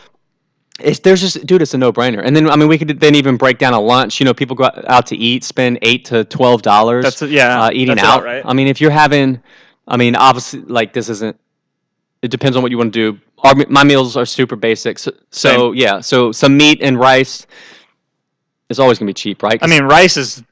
It's, 0.79 0.99
there's 1.01 1.21
just 1.23 1.47
dude, 1.47 1.63
it's 1.63 1.73
a 1.75 1.79
no-brainer. 1.79 2.23
And 2.25 2.37
then 2.37 2.51
I 2.51 2.57
mean, 2.57 2.69
we 2.69 2.77
could 2.79 3.01
then 3.01 3.15
even 3.15 3.37
break 3.37 3.59
down 3.59 3.73
a 3.73 3.81
lunch. 3.81 4.21
You 4.21 4.27
know, 4.27 4.35
people 4.35 4.55
go 4.57 4.71
out 4.89 5.07
to 5.07 5.17
eat, 5.17 5.43
spend 5.45 5.79
eight 5.83 6.05
to 6.07 6.25
twelve 6.25 6.63
dollars 6.63 7.03
That's 7.05 7.23
yeah. 7.23 7.63
uh, 7.63 7.71
eating 7.73 7.97
that's 7.97 8.07
out. 8.07 8.25
right. 8.25 8.43
I 8.45 8.53
mean, 8.53 8.67
if 8.69 8.81
you're 8.81 8.91
having, 8.91 9.41
I 9.89 9.97
mean, 9.97 10.15
obviously, 10.17 10.61
like 10.63 10.93
this 10.93 11.09
isn't. 11.09 11.39
It 12.23 12.31
depends 12.31 12.57
on 12.57 12.63
what 12.63 12.71
you 12.71 12.79
want 12.79 12.93
to 12.93 13.13
do. 13.13 13.21
Our, 13.45 13.55
my 13.69 13.85
meals 13.85 14.17
are 14.17 14.27
super 14.27 14.57
basic, 14.57 14.99
so, 14.99 15.13
so 15.31 15.73
yeah. 15.73 16.01
So 16.01 16.33
some 16.33 16.57
meat 16.57 16.81
and 16.83 16.99
rice 16.99 17.47
is 18.69 18.79
always 18.79 18.99
gonna 18.99 19.09
be 19.09 19.15
cheap, 19.15 19.43
right? 19.43 19.59
I 19.63 19.67
mean, 19.67 19.85
rice 19.85 20.17
is 20.17 20.43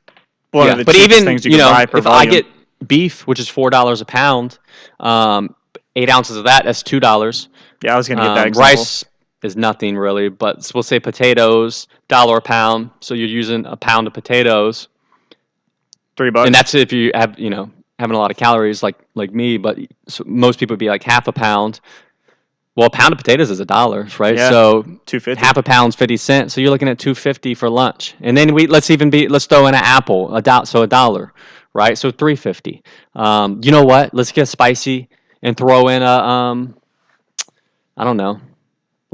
one 0.52 0.66
Yeah, 0.66 0.72
of 0.72 0.78
the 0.78 0.84
but 0.84 0.94
cheapest 0.94 1.12
even 1.20 1.24
things 1.26 1.44
you, 1.44 1.52
you 1.52 1.58
can 1.58 1.66
know, 1.66 1.72
buy 1.72 1.86
per 1.86 1.98
if 1.98 2.04
volume. 2.04 2.30
I 2.30 2.32
get 2.32 2.46
beef, 2.86 3.26
which 3.26 3.40
is 3.40 3.48
four 3.48 3.70
dollars 3.70 4.00
a 4.00 4.04
pound, 4.04 4.58
um, 5.00 5.54
eight 5.96 6.10
ounces 6.10 6.36
of 6.36 6.44
that, 6.44 6.64
that's 6.64 6.82
two 6.82 7.00
dollars. 7.00 7.48
yeah, 7.82 7.94
I 7.94 7.96
was 7.96 8.08
gonna 8.08 8.22
get 8.22 8.34
that 8.34 8.42
Um, 8.42 8.48
example. 8.48 8.60
rice 8.80 9.04
is 9.44 9.56
nothing 9.56 9.96
really, 9.96 10.28
but 10.28 10.70
we'll 10.74 10.82
say 10.82 10.98
potatoes, 10.98 11.86
dollar 12.08 12.38
a 12.38 12.42
pound. 12.42 12.90
So 13.00 13.14
you're 13.14 13.28
using 13.28 13.64
a 13.66 13.76
pound 13.76 14.06
of 14.06 14.12
potatoes. 14.14 14.88
three 16.16 16.30
bucks. 16.30 16.46
and 16.46 16.54
that's 16.54 16.74
if 16.74 16.92
you 16.92 17.10
have 17.14 17.38
you 17.38 17.50
know 17.50 17.70
having 17.98 18.16
a 18.16 18.18
lot 18.18 18.30
of 18.30 18.36
calories 18.36 18.82
like 18.82 18.96
like 19.14 19.32
me 19.32 19.56
but 19.56 19.78
so 20.08 20.24
most 20.26 20.58
people 20.58 20.74
would 20.74 20.78
be 20.80 20.88
like 20.88 21.02
half 21.02 21.28
a 21.28 21.32
pound 21.32 21.80
well 22.76 22.86
a 22.88 22.90
pound 22.90 23.12
of 23.12 23.18
potatoes 23.18 23.50
is 23.50 23.60
a 23.60 23.64
dollar 23.64 24.06
right 24.18 24.36
Yeah. 24.36 24.50
so 24.50 24.82
two 25.06 25.20
fifty. 25.20 25.40
half 25.44 25.56
a 25.56 25.62
pound's 25.62 25.94
50 25.96 26.16
cents 26.16 26.54
so 26.54 26.60
you're 26.60 26.70
looking 26.70 26.88
at 26.88 26.98
250 26.98 27.54
for 27.54 27.68
lunch 27.70 28.14
and 28.20 28.36
then 28.36 28.52
we 28.54 28.66
let's 28.66 28.90
even 28.90 29.10
be 29.10 29.28
let's 29.28 29.46
throw 29.46 29.66
in 29.68 29.74
an 29.74 29.80
apple 29.84 30.34
a 30.34 30.42
do, 30.42 30.60
so 30.64 30.82
a 30.82 30.86
dollar 30.88 31.32
right 31.72 31.96
so 31.98 32.10
350 32.10 32.82
um, 33.14 33.60
you 33.62 33.70
know 33.72 33.84
what 33.84 34.12
let's 34.14 34.32
get 34.32 34.46
spicy 34.48 35.08
and 35.42 35.56
throw 35.56 35.88
in 35.88 36.02
a 36.02 36.06
um, 36.06 36.76
i 37.96 38.02
don't 38.04 38.16
know 38.16 38.40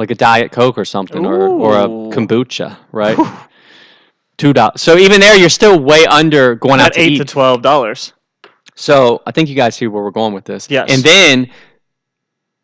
like 0.01 0.11
a 0.11 0.15
diet 0.17 0.51
coke 0.51 0.77
or 0.77 0.85
something 0.85 1.25
or, 1.25 1.49
or 1.49 1.77
a 1.79 1.87
kombucha 2.15 2.77
right 2.91 3.17
two 4.37 4.53
dollars 4.53 4.81
so 4.81 4.97
even 4.97 5.21
there 5.21 5.37
you're 5.37 5.49
still 5.49 5.79
way 5.79 6.05
under 6.07 6.55
going 6.57 6.81
out 6.81 6.89
At 6.89 6.93
to 6.95 7.01
eight 7.01 7.13
eat 7.13 7.19
to 7.19 7.25
twelve 7.25 7.63
dollars. 7.63 8.13
so 8.75 9.23
I 9.27 9.31
think 9.31 9.49
you 9.49 9.55
guys 9.55 9.75
see 9.77 9.87
where 9.87 10.03
we're 10.03 10.11
going 10.11 10.33
with 10.35 10.45
this. 10.45 10.69
Yes. 10.71 10.91
And 10.91 11.03
then 11.03 11.51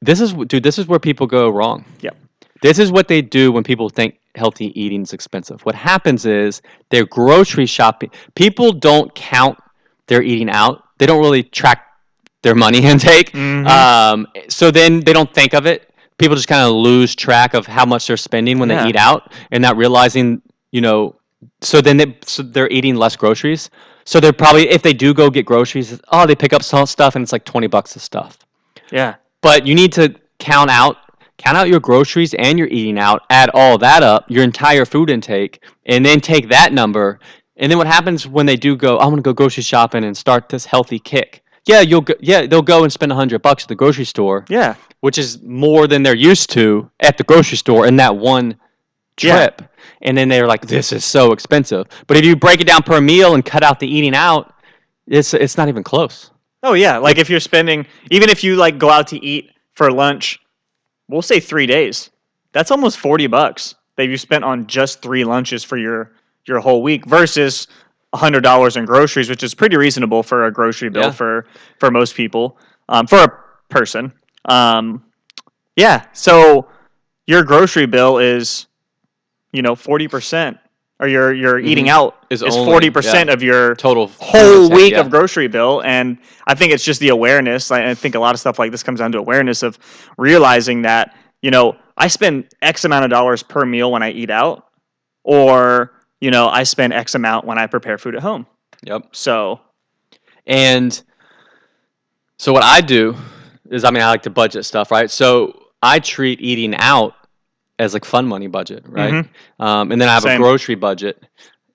this 0.03 0.21
is 0.21 0.33
dude, 0.33 0.63
this 0.63 0.79
is 0.79 0.87
where 0.87 0.99
people 0.99 1.27
go 1.27 1.51
wrong. 1.51 1.85
Yep. 2.01 2.17
This 2.63 2.79
is 2.79 2.91
what 2.91 3.07
they 3.09 3.21
do 3.23 3.53
when 3.53 3.63
people 3.65 3.89
think 3.91 4.19
healthy 4.35 4.69
eating 4.81 5.03
is 5.03 5.13
expensive. 5.13 5.61
What 5.63 5.75
happens 5.75 6.25
is 6.27 6.63
they're 6.91 7.07
grocery 7.07 7.67
shopping. 7.67 8.11
People 8.35 8.73
don't 8.73 9.15
count 9.15 9.59
their 10.07 10.23
eating 10.23 10.49
out. 10.51 10.83
They 10.99 11.07
don't 11.07 11.21
really 11.21 11.43
track 11.43 11.85
their 12.43 12.55
money 12.55 12.79
intake. 12.93 13.33
Mhm. 13.33 13.67
Um, 13.69 14.27
so 14.49 14.71
then 14.71 15.01
they 15.01 15.13
don't 15.13 15.33
think 15.35 15.53
of 15.55 15.67
it. 15.67 15.86
People 16.19 16.37
just 16.37 16.49
kind 16.49 16.63
of 16.67 16.73
lose 16.75 17.15
track 17.15 17.55
of 17.55 17.67
how 17.67 17.85
much 17.85 18.07
they're 18.07 18.17
spending 18.17 18.59
when 18.59 18.71
Yeah. 18.71 18.83
they 18.83 18.91
eat 18.91 18.97
out 18.97 19.33
and 19.51 19.61
not 19.63 19.77
realizing, 19.77 20.41
you 20.73 20.81
know, 20.81 21.17
so 21.61 21.81
then 21.81 21.97
they, 21.97 22.17
so 22.25 22.43
they're 22.43 22.71
eating 22.71 22.97
less 22.97 23.17
groceries. 23.17 23.71
So 24.05 24.21
they're 24.21 24.33
probably 24.33 24.69
if 24.69 24.83
they 24.83 24.93
do 24.93 25.13
go 25.13 25.29
get 25.31 25.45
groceries, 25.45 26.01
oh, 26.11 26.27
they 26.27 26.35
pick 26.35 26.53
up 26.53 26.63
some 26.63 26.87
stuff 26.87 27.17
and 27.17 27.23
it's 27.23 27.33
like 27.33 27.45
20 27.45 27.67
bucks 27.67 27.97
of 27.97 28.03
stuff. 28.03 28.39
Yeah. 28.91 29.17
But 29.43 29.67
you 29.67 29.75
need 29.75 29.93
to 29.95 30.15
count 30.39 30.71
out 30.71 30.97
count 31.39 31.57
out 31.57 31.69
your 31.69 31.81
groceries 31.81 32.33
and 32.35 32.59
your 32.59 32.69
eating 32.69 32.99
out, 32.99 33.23
add 33.29 33.51
all 33.53 33.77
that 33.79 34.03
up, 34.03 34.25
your 34.29 34.43
entire 34.43 34.87
food 34.87 35.11
intake, 35.11 35.63
and 35.85 36.05
then 36.05 36.19
take 36.19 36.49
that 36.49 36.73
number. 36.73 37.21
And 37.59 37.71
then 37.71 37.77
what 37.79 37.87
happens 37.87 38.27
when 38.27 38.47
they 38.47 38.57
do 38.57 38.75
go, 38.75 38.99
I'm 38.99 39.07
going 39.11 39.17
to 39.17 39.23
go 39.23 39.33
grocery 39.35 39.63
shopping 39.63 40.05
and 40.05 40.17
start 40.17 40.49
this 40.49 40.65
healthy 40.65 40.99
kick. 40.99 41.43
Yeah, 41.67 41.81
you'll 41.81 42.01
go, 42.03 42.15
yeah, 42.21 42.47
they'll 42.47 42.63
go 42.63 42.85
and 42.85 42.93
spend 42.93 43.11
a 43.13 43.15
100 43.15 43.43
bucks 43.43 43.65
at 43.65 43.69
the 43.69 43.75
grocery 43.75 44.05
store, 44.05 44.45
Yeah. 44.49 44.75
which 45.01 45.19
is 45.19 45.43
more 45.43 45.87
than 45.89 46.03
they're 46.03 46.15
used 46.15 46.51
to 46.51 46.89
at 47.01 47.19
the 47.19 47.25
grocery 47.25 47.57
store 47.59 47.87
in 47.87 47.97
that 47.97 48.17
one 48.17 48.57
trip. 49.17 49.61
Yeah. 49.61 49.67
And 50.03 50.17
then 50.17 50.29
they're 50.29 50.47
like, 50.47 50.63
this 50.67 50.93
is 50.93 51.05
so 51.05 51.33
expensive. 51.33 51.87
But 52.07 52.17
if 52.19 52.25
you 52.25 52.37
break 52.37 52.61
it 52.61 52.67
down 52.67 52.83
per 52.83 53.01
meal 53.01 53.35
and 53.35 53.45
cut 53.45 53.63
out 53.65 53.81
the 53.81 53.89
eating 53.93 54.15
out, 54.15 54.53
it's 55.07 55.35
it's 55.35 55.57
not 55.57 55.69
even 55.69 55.83
close. 55.83 56.31
Oh 56.63 56.75
yeah. 56.75 56.99
Like 56.99 57.19
if 57.19 57.31
you're 57.31 57.41
spending, 57.41 57.87
even 58.11 58.29
if 58.29 58.43
you 58.45 58.57
like 58.57 58.79
go 58.79 58.91
out 58.91 59.07
to 59.09 59.25
eat 59.25 59.51
for 59.75 59.91
lunch, 59.91 60.41
we'll 61.09 61.23
say 61.23 61.41
three 61.41 61.67
days. 61.67 62.11
That's 62.53 62.71
almost 62.71 62.99
forty 62.99 63.27
bucks 63.27 63.75
that 63.97 64.07
you 64.07 64.17
spent 64.19 64.45
on 64.45 64.67
just 64.67 65.01
three 65.01 65.25
lunches 65.25 65.65
for 65.65 65.77
your 65.79 66.13
your 66.47 66.61
whole 66.61 66.83
week 66.83 67.07
versus 67.07 67.69
hundred 68.15 68.41
dollars 68.43 68.77
in 68.77 68.85
groceries, 68.85 69.29
which 69.29 69.43
is 69.43 69.55
pretty 69.55 69.77
reasonable 69.77 70.23
for 70.23 70.47
a 70.47 70.53
grocery 70.53 70.89
bill 70.89 71.05
Yeah. 71.05 71.11
for 71.11 71.47
for 71.79 71.91
most 71.91 72.15
people, 72.15 72.59
um, 72.89 73.07
for 73.07 73.19
a 73.19 73.33
person. 73.69 74.13
Um, 74.47 75.05
yeah. 75.77 76.07
So 76.13 76.69
your 77.27 77.43
grocery 77.43 77.87
bill 77.87 78.19
is, 78.19 78.67
you 79.53 79.63
know, 79.63 79.75
forty 79.75 80.09
percent, 80.09 80.59
or 81.01 81.09
your 81.09 81.33
your 81.35 81.59
eating 81.59 81.89
out 81.89 82.15
Mm-hmm. 82.29 82.47
Is 82.47 82.57
forty 82.57 82.91
percent 82.91 83.29
yeah. 83.29 83.35
of 83.35 83.43
your 83.43 83.77
Total 83.77 84.09
whole 84.19 84.69
week 84.71 84.93
yeah. 84.93 85.01
of 85.01 85.11
grocery 85.11 85.47
bill 85.47 85.81
and 85.85 86.19
i 86.49 86.55
think 86.57 86.73
it's 86.73 86.83
just 86.83 86.99
the 86.99 87.11
awareness 87.11 87.71
i 87.71 87.91
I 87.91 87.95
think 87.95 88.17
a 88.17 88.19
lot 88.19 88.35
of 88.35 88.41
stuff 88.41 88.59
like 88.59 88.73
this 88.73 88.83
comes 88.83 88.99
down 88.99 89.13
to 89.13 89.19
awareness 89.19 89.63
of 89.63 89.79
realizing 90.19 90.83
that 90.83 91.15
you 91.41 91.53
know 91.53 91.77
i 91.97 92.09
spend 92.09 92.49
x 92.63 92.85
amount 92.85 93.05
of 93.05 93.11
dollars 93.13 93.45
per 93.45 93.65
meal 93.65 93.93
when 93.93 94.03
i 94.03 94.11
eat 94.11 94.29
out 94.29 94.67
or 95.23 95.93
you 96.21 96.31
know 96.31 96.49
i 96.49 96.63
spend 96.63 96.93
x 96.93 97.15
amount 97.15 97.45
when 97.45 97.59
i 97.59 97.67
prepare 97.67 97.99
food 97.99 98.15
at 98.15 98.23
home 98.23 98.47
Yep. 98.85 99.09
so 99.13 99.61
And 100.47 101.03
so 102.39 102.53
what 102.53 102.63
I 102.63 102.81
do 102.81 103.17
is, 103.71 103.85
I 103.85 103.91
mean, 103.91 104.03
I 104.03 104.09
like 104.09 104.23
to 104.23 104.31
budget 104.31 104.65
stuff, 104.65 104.91
right? 104.91 105.11
So 105.11 105.71
I 105.83 105.99
treat 105.99 106.41
eating 106.41 106.75
out 106.77 107.15
as 107.79 107.95
like 107.95 108.05
fun 108.05 108.27
money 108.27 108.47
budget, 108.47 108.85
right? 108.87 109.27
Um, 109.59 109.91
and 109.91 110.01
then 110.01 110.09
I 110.09 110.15
have 110.15 110.23
Same. 110.23 110.41
a 110.41 110.45
grocery 110.45 110.75
budget. 110.77 111.23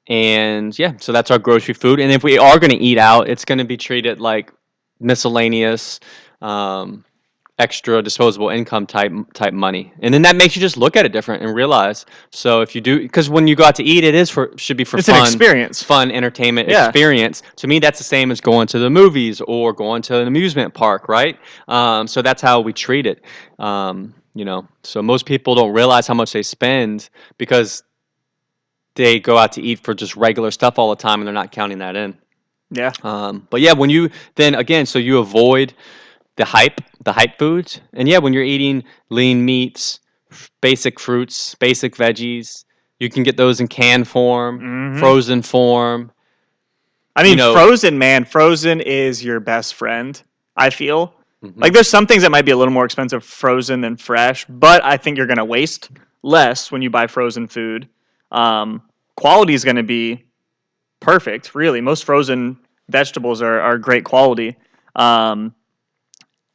And 0.08 0.78
yeah, 0.78 0.94
so 0.98 1.12
that's 1.12 1.32
our 1.32 1.40
grocery 1.40 1.74
food. 1.74 2.00
And 2.00 2.12
if 2.12 2.24
we 2.24 2.38
are 2.38 2.60
going 2.60 2.72
to 2.72 2.78
eat 2.78 2.98
out, 2.98 3.28
it's 3.28 3.44
going 3.46 3.58
to 3.60 3.66
be 3.66 3.78
treated 3.78 4.20
like 4.22 4.52
miscellaneous, 5.00 6.00
um, 6.42 7.04
extra 7.62 8.02
disposable 8.02 8.50
income 8.50 8.86
type 8.88 9.14
type 9.34 9.54
money. 9.54 9.94
And 10.02 10.12
then 10.14 10.24
that 10.24 10.36
makes 10.36 10.56
you 10.56 10.60
just 10.62 10.78
look 10.78 10.96
at 10.96 11.06
it 11.06 11.12
different 11.14 11.44
and 11.44 11.54
realize. 11.54 12.06
So 12.32 12.62
if 12.62 12.74
you 12.74 12.82
do, 12.82 13.00
because 13.00 13.30
when 13.30 13.48
you 13.48 13.56
go 13.56 13.64
out 13.64 13.76
to 13.76 13.84
eat, 13.84 14.04
it 14.04 14.16
is 14.16 14.30
for 14.30 14.52
should 14.58 14.78
be 14.78 14.84
for 14.84 14.98
it's 14.98 15.08
fun 15.08 15.20
an 15.20 15.26
experience 15.26 15.84
fun 15.84 16.12
entertainment 16.12 16.68
Yeah. 16.68 16.88
experience. 16.88 17.44
To 17.58 17.68
me, 17.68 17.80
that's 17.80 18.00
the 18.00 18.04
same 18.04 18.32
as 18.32 18.42
going 18.42 18.68
to 18.68 18.80
the 18.80 18.90
movies 18.90 19.42
or 19.42 19.74
going 19.74 20.02
to 20.04 20.18
an 20.20 20.28
amusement 20.28 20.74
park, 20.74 21.08
right? 21.08 21.38
Um, 21.68 22.08
so 22.08 22.22
that's 22.22 22.42
how 22.42 22.60
we 22.60 22.74
treat 22.74 23.06
it. 23.06 23.24
Um, 23.60 24.14
you 24.34 24.46
know, 24.46 24.68
so 24.84 25.02
most 25.02 25.26
people 25.26 25.56
don't 25.56 25.74
realize 25.74 26.08
how 26.08 26.14
much 26.16 26.32
they 26.34 26.44
spend 26.44 27.10
because 27.38 27.84
they 28.96 29.20
go 29.20 29.38
out 29.38 29.52
to 29.54 29.62
eat 29.62 29.80
for 29.80 29.94
just 29.94 30.16
regular 30.16 30.52
stuff 30.52 30.80
all 30.80 30.90
the 30.90 30.96
time 31.02 31.20
and 31.20 31.28
they're 31.28 31.34
not 31.34 31.52
counting 31.52 31.78
that 31.80 31.96
in. 31.96 32.18
Yeah. 32.72 32.92
Um, 33.04 33.48
but 33.50 33.62
yeah, 33.62 33.74
when 33.74 33.90
you 33.90 34.10
then 34.36 34.56
again, 34.56 34.86
so 34.86 34.98
you 35.00 35.20
avoid 35.20 35.74
the 36.38 36.46
hype, 36.46 36.82
the 37.04 37.12
hype 37.14 37.38
foods, 37.38 37.82
and 37.94 38.08
yeah, 38.08 38.18
when 38.18 38.34
you're 38.34 38.44
eating 38.44 38.84
lean 39.10 39.44
meats, 39.44 40.00
basic 40.62 41.00
fruits, 41.00 41.56
basic 41.56 41.96
veggies, 41.96 42.66
you 43.00 43.10
can 43.10 43.24
get 43.24 43.36
those 43.38 43.60
in 43.60 43.68
can 43.68 44.04
form, 44.04 44.60
Mhm. 44.60 45.00
frozen 45.00 45.42
form. 45.42 46.12
I 47.16 47.24
mean, 47.24 47.32
you 47.32 47.36
know- 47.38 47.54
frozen, 47.54 47.98
man, 47.98 48.24
frozen 48.26 48.80
is 48.80 49.24
your 49.24 49.40
best 49.40 49.74
friend. 49.76 50.22
I 50.56 50.70
feel 50.70 51.14
Mhm. 51.44 51.54
like 51.58 51.74
there's 51.74 51.90
some 51.90 52.06
things 52.08 52.24
that 52.24 52.32
might 52.32 52.46
be 52.46 52.52
a 52.52 52.58
little 52.58 52.74
more 52.74 52.86
expensive 52.86 53.24
frozen 53.24 53.82
than 53.82 53.98
fresh, 53.98 54.46
but 54.48 54.84
I 54.86 54.98
think 54.98 55.18
you're 55.18 55.28
gonna 55.28 55.44
waste 55.46 55.90
less 56.24 56.72
when 56.72 56.82
you 56.82 56.90
buy 56.90 57.08
frozen 57.08 57.48
food. 57.48 57.90
Um, 58.32 58.82
quality 59.18 59.54
is 59.54 59.66
gonna 59.66 59.84
be 59.84 60.24
perfect. 61.02 61.54
Really, 61.56 61.82
most 61.82 62.06
frozen 62.06 62.58
vegetables 62.90 63.42
are 63.42 63.60
are 63.60 63.78
great 63.78 64.06
quality, 64.06 64.56
um, 64.96 65.54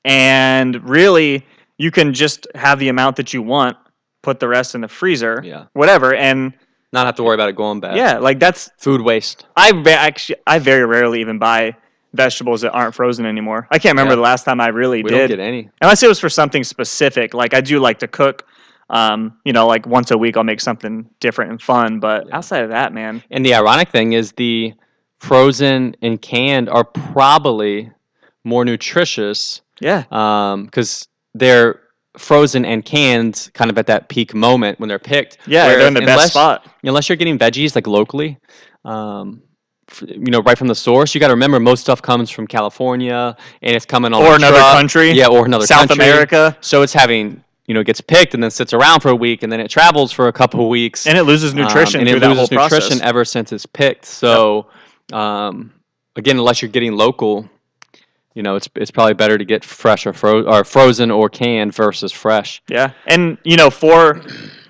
and 0.07 0.89
really 0.89 1.45
you 1.79 1.91
can 1.91 2.15
just 2.15 2.47
have 2.55 2.79
the 2.79 2.89
amount 2.89 3.17
that 3.17 3.35
you 3.35 3.43
want, 3.43 3.77
put 4.23 4.41
the 4.41 4.49
rest 4.49 4.75
in 4.75 4.81
the 4.81 4.89
freezer, 4.89 5.43
Yeah. 5.45 5.65
whatever, 5.75 6.15
and 6.15 6.55
Not 6.93 7.05
have 7.07 7.17
to 7.17 7.23
worry 7.23 7.35
about 7.35 7.49
it 7.51 7.57
going 7.57 7.81
bad. 7.81 7.97
yeah, 7.97 8.17
like 8.19 8.39
that's 8.41 8.71
Food 8.79 9.03
waste. 9.03 9.45
I 9.57 9.71
actually 9.89 10.37
I 10.47 10.59
very 10.59 10.87
rarely 10.87 11.21
even 11.21 11.39
buy 11.39 11.77
vegetables 12.15 12.63
that 12.63 12.71
aren't 12.73 12.95
frozen 12.95 13.27
anymore. 13.27 13.67
I 13.71 13.79
can't 13.79 13.93
remember 13.93 14.13
Yeah. 14.13 14.17
the 14.17 14.23
last 14.23 14.45
time 14.45 14.59
I 14.61 14.69
really 14.69 15.03
We 15.03 15.11
did, 15.11 15.19
don't 15.29 15.37
get 15.39 15.41
any. 15.41 15.69
unless 15.83 16.03
it 16.03 16.09
was 16.09 16.19
for 16.19 16.31
something 16.31 16.65
specific. 16.65 17.35
Like 17.35 17.53
I 17.53 17.61
do 17.61 17.79
like 17.79 17.99
to 17.99 18.09
cook. 18.09 18.45
Um, 18.89 19.37
you 19.45 19.53
know, 19.53 19.67
like 19.67 19.85
once 19.87 20.13
a 20.13 20.17
week 20.17 20.37
I'll 20.37 20.45
make 20.45 20.61
something 20.61 21.11
different 21.21 21.51
and 21.51 21.61
fun. 21.61 21.99
But 21.99 22.29
Yeah. 22.29 22.37
outside 22.37 22.63
of 22.63 22.71
that, 22.71 22.95
man, 22.95 23.23
And 23.33 23.45
the 23.45 23.53
ironic 23.55 23.89
thing 23.91 24.13
is 24.13 24.33
the 24.33 24.73
frozen 25.19 25.97
and 26.01 26.23
canned 26.23 26.69
are 26.71 26.85
probably 26.85 27.91
more 28.45 28.65
nutritious 28.65 29.61
yeah, 29.81 30.03
because 30.65 31.09
they're 31.35 31.81
frozen 32.19 32.65
and 32.65 32.85
canned 32.85 33.51
kind 33.53 33.71
of 33.71 33.77
at 33.77 33.87
that 33.87 34.09
peak 34.09 34.35
moment 34.35 34.81
when 34.81 34.89
they're 34.89 34.99
picked. 34.99 35.39
yeah, 35.47 35.69
they're 35.69 35.87
in 35.87 35.95
the 35.95 36.01
unless, 36.01 36.17
best 36.17 36.31
spot. 36.33 36.67
Unless 36.83 37.09
you're 37.09 37.17
getting 37.17 37.39
veggies 37.39 37.75
like 37.75 37.87
locally, 37.87 38.39
um, 38.85 39.43
you 40.07 40.31
know, 40.31 40.41
right 40.41 40.57
from 40.59 40.67
the 40.69 40.75
source, 40.75 41.15
you 41.15 41.21
got 41.21 41.29
to 41.29 41.35
remember 41.35 41.61
most 41.61 41.81
stuff 41.83 42.01
comes 42.03 42.31
from 42.31 42.47
California 42.47 43.37
and 43.63 43.77
it's 43.77 43.85
coming 43.87 44.13
on 44.13 44.23
Or 44.23 44.35
another 44.37 44.57
truck. 44.59 44.73
country. 44.77 45.11
Yeah, 45.13 45.29
or 45.29 45.45
another 45.47 45.67
South 45.67 45.89
country. 45.89 46.05
America, 46.07 46.57
So 46.61 46.83
it's 46.83 46.93
having 46.93 47.43
you 47.67 47.75
know 47.75 47.81
it 47.81 47.85
gets 47.87 48.01
picked 48.01 48.33
and 48.35 48.43
then 48.43 48.51
sits 48.51 48.73
around 48.73 49.01
for 49.01 49.11
a 49.11 49.15
week 49.15 49.43
and 49.43 49.53
then 49.53 49.61
it 49.61 49.69
travels 49.69 50.11
for 50.13 50.29
a 50.29 50.33
couple 50.33 50.61
of 50.61 50.69
weeks 50.69 51.07
and 51.07 51.19
it 51.19 51.25
loses 51.25 51.53
nutrition 51.53 52.01
um, 52.01 52.07
and 52.07 52.17
it 52.17 52.27
loses 52.27 52.51
nutrition 52.51 52.81
process. 52.81 53.01
ever 53.01 53.25
since 53.25 53.53
it's 53.53 53.67
picked. 53.67 54.05
So, 54.07 54.69
um, 55.13 55.73
again, 56.17 56.39
unless 56.39 56.63
you're 56.63 56.71
getting 56.71 56.93
local, 56.93 57.49
you 58.37 58.43
know, 58.43 58.55
it's 58.55 58.69
it's 58.75 58.91
probably 58.91 59.15
better 59.15 59.39
to 59.39 59.45
get 59.47 59.65
fresh 59.65 60.07
or 60.07 60.13
fro- 60.13 60.45
or 60.45 60.63
frozen 60.63 61.11
or 61.11 61.31
canned 61.31 61.75
versus 61.75 62.13
fresh. 62.13 62.63
Yeah, 62.69 62.93
and 63.07 63.39
you 63.45 63.57
know, 63.57 63.71
for 63.71 64.21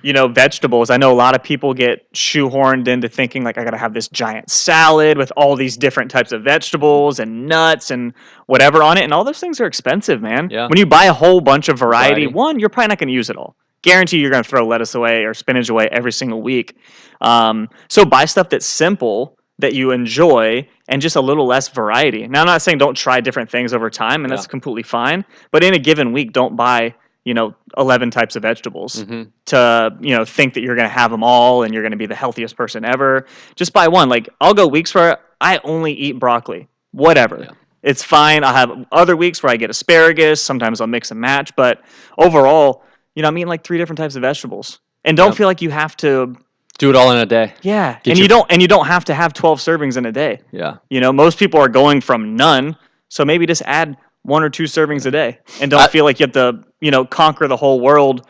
you 0.02 0.12
know 0.12 0.28
vegetables, 0.28 0.88
I 0.88 0.96
know 0.98 1.12
a 1.12 1.18
lot 1.18 1.34
of 1.34 1.42
people 1.42 1.74
get 1.74 2.10
shoehorned 2.12 2.86
into 2.86 3.08
thinking 3.08 3.42
like 3.42 3.58
I 3.58 3.64
got 3.64 3.72
to 3.72 3.76
have 3.76 3.92
this 3.92 4.06
giant 4.06 4.50
salad 4.52 5.18
with 5.18 5.32
all 5.36 5.56
these 5.56 5.76
different 5.76 6.12
types 6.12 6.30
of 6.30 6.44
vegetables 6.44 7.18
and 7.18 7.46
nuts 7.48 7.90
and 7.90 8.14
whatever 8.46 8.84
on 8.84 8.98
it, 8.98 9.02
and 9.02 9.12
all 9.12 9.24
those 9.24 9.40
things 9.40 9.60
are 9.60 9.66
expensive, 9.66 10.22
man. 10.22 10.48
Yeah. 10.48 10.68
When 10.68 10.78
you 10.78 10.86
buy 10.86 11.06
a 11.06 11.12
whole 11.12 11.40
bunch 11.40 11.68
of 11.68 11.76
variety, 11.76 12.22
Variety. 12.22 12.26
one, 12.28 12.60
you're 12.60 12.68
probably 12.68 12.88
not 12.88 12.98
going 12.98 13.08
to 13.08 13.14
use 13.14 13.30
it 13.30 13.36
all. 13.36 13.56
Guarantee 13.82 14.18
you're 14.18 14.30
going 14.30 14.44
to 14.44 14.48
throw 14.48 14.64
lettuce 14.64 14.94
away 14.94 15.24
or 15.24 15.34
spinach 15.34 15.70
away 15.70 15.88
every 15.90 16.12
single 16.12 16.40
week. 16.40 16.76
Um, 17.20 17.68
so 17.88 18.04
buy 18.04 18.26
stuff 18.26 18.48
that's 18.48 18.66
simple 18.66 19.36
that 19.58 19.74
you 19.74 19.90
enjoy 19.90 20.66
and 20.88 21.00
just 21.00 21.16
a 21.16 21.20
little 21.20 21.46
less 21.46 21.68
variety. 21.68 22.26
Now, 22.28 22.40
I'm 22.40 22.46
not 22.46 22.62
saying 22.62 22.78
don't 22.78 22.94
try 22.96 23.20
different 23.20 23.50
things 23.50 23.72
over 23.72 23.88
time, 23.90 24.24
and 24.24 24.30
that's 24.30 24.46
completely 24.46 24.82
fine. 24.82 25.24
But 25.50 25.64
in 25.64 25.74
a 25.74 25.78
given 25.78 26.12
week, 26.12 26.32
don't 26.32 26.56
buy 26.56 26.94
you 27.24 27.34
know 27.34 27.54
11 27.76 28.10
types 28.12 28.36
of 28.36 28.42
vegetables 28.42 29.02
hmm 29.02 29.24
to 29.46 29.96
you 30.00 30.14
know 30.16 30.24
think 30.24 30.54
that 30.54 30.60
you're 30.60 30.76
going 30.76 30.88
to 30.88 30.94
have 30.94 31.10
them 31.10 31.24
all 31.24 31.62
and 31.64 31.72
you're 31.74 31.82
going 31.82 31.90
to 31.92 31.96
be 31.96 32.06
the 32.06 32.14
healthiest 32.14 32.56
person 32.56 32.84
ever. 32.84 33.26
Just 33.56 33.72
buy 33.72 33.88
one. 33.88 34.08
Like 34.08 34.28
I'll 34.40 34.54
go 34.54 34.66
weeks 34.66 34.94
where 34.94 35.18
I 35.40 35.58
only 35.64 35.92
eat 35.92 36.18
broccoli. 36.20 36.68
Whatever. 36.92 37.40
Yeah. 37.42 37.50
It's 37.82 38.02
fine. 38.02 38.42
I'll 38.44 38.54
have 38.54 38.86
other 38.92 39.16
weeks 39.16 39.42
where 39.42 39.52
I 39.52 39.56
get 39.56 39.70
asparagus. 39.70 40.42
Sometimes 40.42 40.80
I'll 40.80 40.86
mix 40.86 41.10
and 41.10 41.20
match. 41.20 41.54
But 41.56 41.82
overall, 42.18 42.82
you 43.14 43.22
know, 43.22 43.28
I'm 43.28 43.38
eating 43.38 43.48
like 43.48 43.62
three 43.64 43.78
different 43.78 43.98
types 43.98 44.16
of 44.16 44.22
vegetables. 44.22 44.80
And 45.04 45.16
don't 45.16 45.28
Yep. 45.28 45.36
feel 45.36 45.46
like 45.46 45.62
you 45.62 45.70
have 45.70 45.96
to 45.98 46.34
Do 46.78 46.90
it 46.90 46.96
all 46.96 47.10
in 47.12 47.18
a 47.18 47.26
day. 47.26 47.54
yeah. 47.62 47.94
Get 48.02 48.10
and 48.12 48.18
your- 48.18 48.24
you 48.24 48.28
don't 48.28 48.46
and 48.52 48.60
you 48.62 48.68
don't 48.68 48.86
have 48.86 49.04
to 49.06 49.14
have 49.14 49.32
12 49.32 49.58
servings 49.60 49.96
in 49.96 50.06
a 50.06 50.12
day. 50.12 50.40
Yeah, 50.52 50.76
You 50.90 51.00
know, 51.00 51.12
most 51.12 51.38
people 51.38 51.58
are 51.60 51.68
going 51.68 52.00
from 52.00 52.36
none. 52.36 52.76
So 53.08 53.24
maybe 53.24 53.46
just 53.46 53.62
add 53.66 53.96
one 54.22 54.42
or 54.42 54.50
two 54.50 54.64
servings 54.64 55.06
a 55.06 55.10
day 55.10 55.38
and 55.60 55.70
don't 55.70 55.80
I- 55.80 55.86
feel 55.88 56.04
like 56.04 56.18
you 56.20 56.24
have 56.24 56.32
to, 56.32 56.64
you 56.80 56.90
know, 56.90 57.04
conquer 57.04 57.46
the 57.48 57.56
whole 57.56 57.80
world 57.80 58.26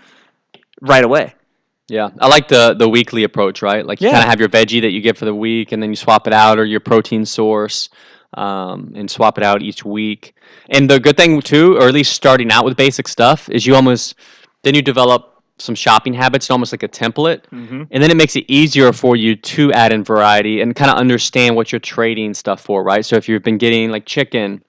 right 0.81 1.03
away. 1.05 1.35
yeah. 1.89 2.11
I 2.21 2.29
like 2.29 2.49
the 2.49 2.75
the 2.75 2.89
weekly 2.89 3.25
approach, 3.25 3.63
right? 3.63 3.85
Like 3.87 4.01
you 4.01 4.09
Yeah. 4.09 4.13
kind 4.15 4.25
of 4.25 4.31
have 4.31 4.41
your 4.41 4.49
veggie 4.49 4.81
that 4.83 4.93
you 4.93 5.01
get 5.01 5.17
for 5.17 5.25
the 5.25 5.35
week, 5.35 5.73
and 5.73 5.83
then 5.83 5.91
you 5.91 5.97
swap 5.97 6.27
it 6.27 6.33
out, 6.33 6.59
or 6.59 6.65
your 6.65 6.81
protein 6.81 7.25
source, 7.25 7.89
um, 8.35 8.93
and 8.97 9.11
swap 9.11 9.39
it 9.39 9.45
out 9.45 9.63
each 9.63 9.85
week. 9.85 10.35
And 10.69 10.91
the 10.91 10.99
good 11.01 11.17
thing 11.17 11.41
too, 11.41 11.77
or 11.79 11.87
at 11.89 11.95
least 11.95 12.13
starting 12.13 12.51
out 12.51 12.65
with 12.65 12.77
basic 12.77 13.09
stuff, 13.09 13.49
is 13.49 13.65
you 13.67 13.75
almost 13.75 14.15
then 14.65 14.75
you 14.75 14.83
develop 14.83 15.36
some 15.59 15.75
shopping 15.75 16.13
habits, 16.13 16.51
almost 16.51 16.73
like 16.73 16.83
a 16.83 16.89
template. 16.89 17.43
Mm-hmm. 17.53 17.85
And 17.91 18.03
then 18.03 18.11
it 18.11 18.17
makes 18.17 18.37
it 18.37 18.45
easier 18.49 18.93
for 18.93 19.17
you 19.17 19.37
to 19.37 19.73
add 19.73 19.93
in 19.93 20.05
variety 20.05 20.61
and 20.61 20.77
kind 20.77 20.91
of 20.91 20.99
understand 20.99 21.57
what 21.57 21.73
you're 21.73 21.81
trading 21.81 22.35
stuff 22.35 22.61
for, 22.61 22.83
right? 22.83 23.05
So 23.05 23.17
if 23.17 23.29
you've 23.29 23.43
been 23.43 23.59
getting 23.59 23.91
like 23.91 24.07
chicken, 24.07 24.63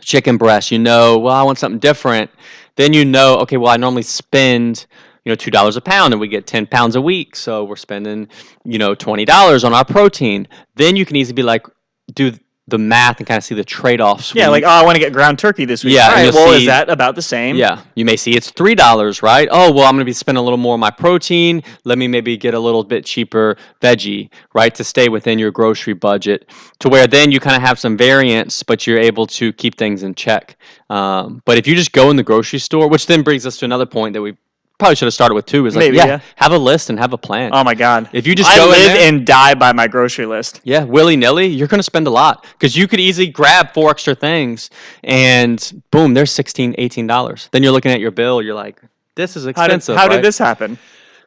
chicken 0.00 0.36
breast, 0.36 0.70
you 0.70 0.78
know, 0.78 1.18
well, 1.18 1.34
I 1.34 1.42
want 1.42 1.58
something 1.58 1.80
different. 1.80 2.30
Then 2.76 2.92
you 2.92 3.04
know, 3.04 3.38
okay, 3.38 3.56
well, 3.56 3.72
I 3.72 3.76
normally 3.76 4.02
spend, 4.02 4.86
you 5.24 5.30
know, 5.30 5.36
two 5.36 5.50
dollars 5.50 5.76
a 5.76 5.80
pound, 5.80 6.14
and 6.14 6.20
we 6.20 6.28
get 6.28 6.46
ten 6.46 6.66
pounds 6.66 6.96
a 6.96 7.00
week, 7.00 7.36
so 7.36 7.64
we're 7.64 7.76
spending, 7.76 8.28
you 8.64 8.78
know, 8.78 8.94
twenty 8.94 9.24
dollars 9.24 9.64
on 9.64 9.74
our 9.74 9.84
protein. 9.84 10.48
Then 10.76 10.96
you 10.96 11.04
can 11.04 11.16
easily 11.16 11.34
be 11.34 11.42
like, 11.42 11.66
do 12.14 12.32
the 12.68 12.78
math 12.78 13.18
and 13.18 13.26
kind 13.26 13.38
of 13.38 13.44
see 13.44 13.56
the 13.56 13.64
trade-offs. 13.64 14.34
Yeah, 14.34 14.48
like 14.48 14.62
oh, 14.62 14.68
I 14.68 14.84
want 14.84 14.94
to 14.94 15.00
get 15.00 15.12
ground 15.12 15.38
turkey 15.38 15.64
this 15.64 15.82
week. 15.82 15.94
Yeah, 15.94 16.06
All 16.06 16.12
right, 16.14 16.32
well, 16.32 16.52
see- 16.52 16.60
is 16.60 16.66
that 16.66 16.88
about 16.88 17.16
the 17.16 17.22
same? 17.22 17.56
Yeah, 17.56 17.82
you 17.96 18.04
may 18.04 18.16
see 18.16 18.36
it's 18.36 18.50
three 18.50 18.74
dollars, 18.74 19.22
right? 19.22 19.48
Oh, 19.50 19.72
well, 19.72 19.84
I'm 19.84 19.94
going 19.94 20.00
to 20.00 20.04
be 20.04 20.12
spending 20.12 20.40
a 20.40 20.44
little 20.44 20.58
more 20.58 20.74
on 20.74 20.80
my 20.80 20.90
protein. 20.90 21.62
Let 21.84 21.98
me 21.98 22.06
maybe 22.06 22.36
get 22.36 22.54
a 22.54 22.58
little 22.58 22.84
bit 22.84 23.04
cheaper 23.04 23.56
veggie, 23.80 24.30
right, 24.54 24.74
to 24.76 24.84
stay 24.84 25.08
within 25.08 25.38
your 25.38 25.50
grocery 25.50 25.94
budget. 25.94 26.50
To 26.80 26.88
where 26.88 27.06
then 27.06 27.32
you 27.32 27.40
kind 27.40 27.56
of 27.56 27.62
have 27.62 27.78
some 27.78 27.96
variance, 27.96 28.62
but 28.62 28.86
you're 28.86 28.98
able 28.98 29.26
to 29.28 29.52
keep 29.52 29.76
things 29.76 30.04
in 30.04 30.14
check. 30.14 30.56
Um, 30.88 31.42
but 31.44 31.58
if 31.58 31.66
you 31.66 31.74
just 31.74 31.92
go 31.92 32.10
in 32.10 32.16
the 32.16 32.22
grocery 32.22 32.60
store, 32.60 32.88
which 32.88 33.06
then 33.06 33.22
brings 33.22 33.44
us 33.44 33.56
to 33.58 33.64
another 33.64 33.86
point 33.86 34.12
that 34.12 34.22
we 34.22 34.36
probably 34.82 34.96
should 34.96 35.06
have 35.06 35.14
started 35.14 35.34
with 35.34 35.46
two. 35.46 35.64
is 35.66 35.76
like, 35.76 35.84
Maybe, 35.84 35.96
yeah, 35.98 36.06
yeah. 36.06 36.20
have 36.36 36.52
a 36.52 36.58
list 36.58 36.90
and 36.90 36.98
have 36.98 37.12
a 37.12 37.18
plan. 37.18 37.50
Oh 37.54 37.62
my 37.62 37.74
god. 37.74 38.08
if 38.12 38.26
you 38.26 38.34
just 38.34 38.50
I 38.50 38.56
go 38.56 38.64
in 38.64 38.70
live 38.70 38.86
there, 38.98 39.08
and 39.08 39.26
die 39.26 39.54
by 39.54 39.72
my 39.72 39.86
grocery 39.86 40.26
list. 40.26 40.60
yeah, 40.64 40.82
willy 40.84 41.16
nilly, 41.16 41.46
you're 41.46 41.68
going 41.68 41.78
to 41.78 41.84
spend 41.84 42.06
a 42.06 42.10
lot 42.10 42.44
because 42.52 42.76
you 42.76 42.88
could 42.88 42.98
easily 43.00 43.28
grab 43.28 43.72
four 43.72 43.90
extra 43.90 44.14
things 44.14 44.70
and 45.04 45.82
boom, 45.90 46.14
there's 46.14 46.32
16 46.32 46.74
$18. 46.74 47.50
Then 47.50 47.62
you're 47.62 47.72
looking 47.72 47.92
at 47.92 48.00
your 48.00 48.10
bill, 48.10 48.42
you're 48.42 48.54
like, 48.54 48.80
this 49.14 49.36
is 49.36 49.44
How 49.44 49.52
did, 49.52 49.58
expensive. 49.60 49.96
how 49.96 50.08
right? 50.08 50.16
did 50.16 50.24
this 50.24 50.38
happen? 50.38 50.78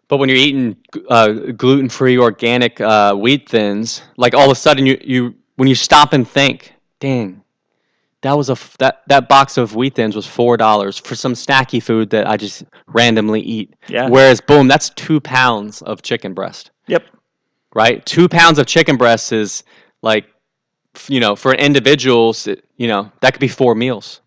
But 0.08 0.18
when 0.18 0.30
you're 0.30 0.38
eating 0.38 0.76
uh, 1.10 1.30
gluten-free 1.56 2.18
organic 2.18 2.80
uh, 2.82 3.16
wheat 3.16 3.50
thins, 3.50 4.04
like 4.18 4.34
all 4.36 4.46
of 4.46 4.52
a 4.52 4.56
sudden 4.56 4.86
you, 4.86 5.00
you 5.04 5.36
when 5.56 5.68
you 5.68 5.76
stop 5.76 6.14
and 6.14 6.28
think, 6.28 6.74
dang, 7.00 7.42
that 8.26 8.34
was 8.36 8.50
a 8.50 8.58
that 8.80 9.02
that 9.08 9.30
box 9.30 9.58
of 9.58 9.76
wheat 9.76 9.96
thins 9.96 10.16
was 10.16 10.26
four 10.26 10.58
dollars 10.58 10.98
for 10.98 11.16
some 11.16 11.34
snacky 11.34 11.82
food 11.82 12.10
that 12.10 12.28
I 12.28 12.36
just 12.38 12.64
randomly 12.88 13.42
eat. 13.42 13.76
Yeah. 13.88 14.10
Whereas, 14.10 14.42
boom, 14.42 14.68
that's 14.68 14.90
two 14.92 15.20
pounds 15.22 15.82
of 15.84 16.02
chicken 16.02 16.34
breast 16.34 16.72
Yep. 16.88 17.04
right? 17.74 18.06
Two 18.06 18.28
pounds 18.28 18.58
of 18.60 18.66
chicken 18.66 18.98
breast 18.98 19.32
is 19.32 19.64
like, 20.02 20.26
you 21.08 21.20
know, 21.20 21.36
for 21.36 21.52
an 21.52 21.60
individual, 21.60 22.36
you 22.78 22.88
know, 22.88 23.12
that 23.22 23.34
could 23.34 23.40
be 23.42 23.48
four 23.48 23.76
meals. 23.76 24.22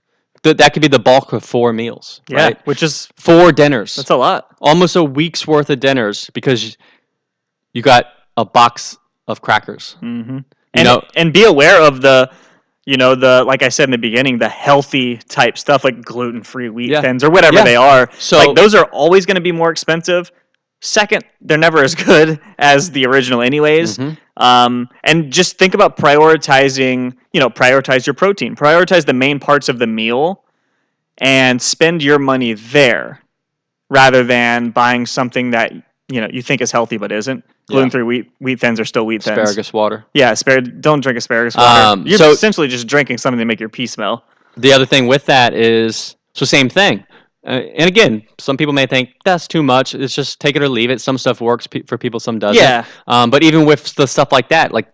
Th- 0.44 0.56
that 0.56 0.72
could 0.72 0.82
be 0.82 0.88
the 0.88 0.98
bulk 1.10 1.32
of 1.32 1.42
four 1.44 1.72
meals, 1.72 2.20
Yeah. 2.28 2.36
right? 2.44 2.66
Which 2.66 2.82
is 2.82 3.08
Four 3.16 3.50
dinners, 3.52 3.96
that's 3.96 4.10
a 4.10 4.16
lot. 4.16 4.54
almost 4.60 4.94
a 4.96 5.02
week's 5.02 5.46
worth 5.46 5.70
of 5.70 5.80
dinners 5.80 6.30
because 6.34 6.76
you 7.72 7.82
got 7.82 8.04
a 8.36 8.44
box 8.44 8.96
of 9.26 9.40
crackers. 9.42 9.96
Mm-hmm. 10.02 10.36
You 10.36 10.44
And 10.74 10.84
know, 10.86 11.02
and 11.16 11.32
be 11.32 11.44
aware 11.44 11.80
of 11.82 12.00
the, 12.02 12.30
you 12.88 12.96
know, 12.96 13.14
the 13.14 13.44
like 13.44 13.62
I 13.62 13.68
said 13.68 13.84
in 13.84 13.90
the 13.90 13.98
beginning, 13.98 14.38
the 14.38 14.48
healthy 14.48 15.18
type 15.18 15.58
stuff 15.58 15.84
like 15.84 16.00
gluten 16.02 16.42
free 16.42 16.70
wheat 16.70 16.90
Yeah. 16.90 17.02
thins 17.02 17.22
or 17.22 17.28
whatever 17.30 17.56
Yeah. 17.58 17.64
they 17.64 17.76
are. 17.76 18.08
so 18.18 18.38
like 18.38 18.56
those 18.56 18.74
are 18.74 18.86
always 18.86 19.26
going 19.26 19.34
to 19.34 19.42
be 19.42 19.52
more 19.52 19.70
expensive. 19.70 20.32
Second, 20.80 21.24
they're 21.42 21.58
never 21.58 21.82
as 21.84 21.94
good 22.10 22.40
as 22.58 22.90
the 22.90 23.04
original, 23.04 23.42
anyways. 23.42 23.98
Mhm. 23.98 24.16
Um, 24.38 24.88
and 25.04 25.30
just 25.30 25.58
think 25.58 25.74
about 25.74 25.98
prioritizing. 25.98 27.12
You 27.34 27.40
know, 27.40 27.50
prioritize 27.50 28.06
your 28.06 28.14
protein. 28.14 28.56
Prioritize 28.56 29.04
the 29.04 29.12
main 29.12 29.38
parts 29.38 29.68
of 29.68 29.78
the 29.78 29.86
meal, 29.86 30.44
and 31.18 31.60
spend 31.60 32.02
your 32.02 32.18
money 32.18 32.54
there, 32.54 33.20
rather 33.90 34.22
than 34.24 34.70
buying 34.70 35.04
something 35.04 35.50
that 35.50 35.72
you 36.08 36.20
know 36.22 36.28
you 36.32 36.40
think 36.42 36.62
is 36.62 36.72
healthy 36.72 36.96
but 36.96 37.12
isn't. 37.12 37.44
Gluten 37.68 37.90
free 37.90 38.02
wheat 38.02 38.30
wheat 38.40 38.60
thins 38.60 38.80
are 38.80 38.84
still 38.84 39.06
wheat 39.06 39.22
thins. 39.22 39.38
Asparagus 39.38 39.72
water. 39.72 40.04
Yeah, 40.14 40.32
asparagus. 40.32 40.72
Don't 40.80 41.00
drink 41.00 41.18
asparagus 41.18 41.56
water. 41.56 41.80
Um, 41.86 42.06
You're 42.06 42.18
so- 42.18 42.30
essentially 42.30 42.68
just 42.68 42.86
drinking 42.86 43.18
something 43.18 43.38
to 43.38 43.44
make 43.44 43.60
your 43.60 43.68
pee 43.68 43.86
smell. 43.86 44.24
The 44.56 44.72
other 44.72 44.86
thing 44.86 45.06
with 45.06 45.24
that 45.26 45.54
is 45.54 46.16
so 46.34 46.44
same 46.44 46.68
thing. 46.68 47.04
Uh, 47.46 47.62
and 47.76 47.88
again, 47.88 48.22
some 48.38 48.56
people 48.56 48.74
may 48.74 48.86
think 48.86 49.10
that's 49.24 49.46
too 49.46 49.62
much. 49.62 49.94
It's 49.94 50.14
just 50.14 50.40
take 50.40 50.56
it 50.56 50.62
or 50.62 50.68
leave 50.68 50.90
it. 50.90 51.00
Some 51.00 51.16
stuff 51.16 51.40
works 51.40 51.66
pe- 51.66 51.82
for 51.82 51.96
people, 51.96 52.18
some 52.20 52.38
doesn't. 52.38 52.60
Yeah. 52.60 52.84
Um, 53.06 53.30
but 53.30 53.42
even 53.42 53.64
with 53.64 53.94
the 53.94 54.06
stuff 54.06 54.32
like 54.32 54.48
that, 54.48 54.72
like 54.72 54.92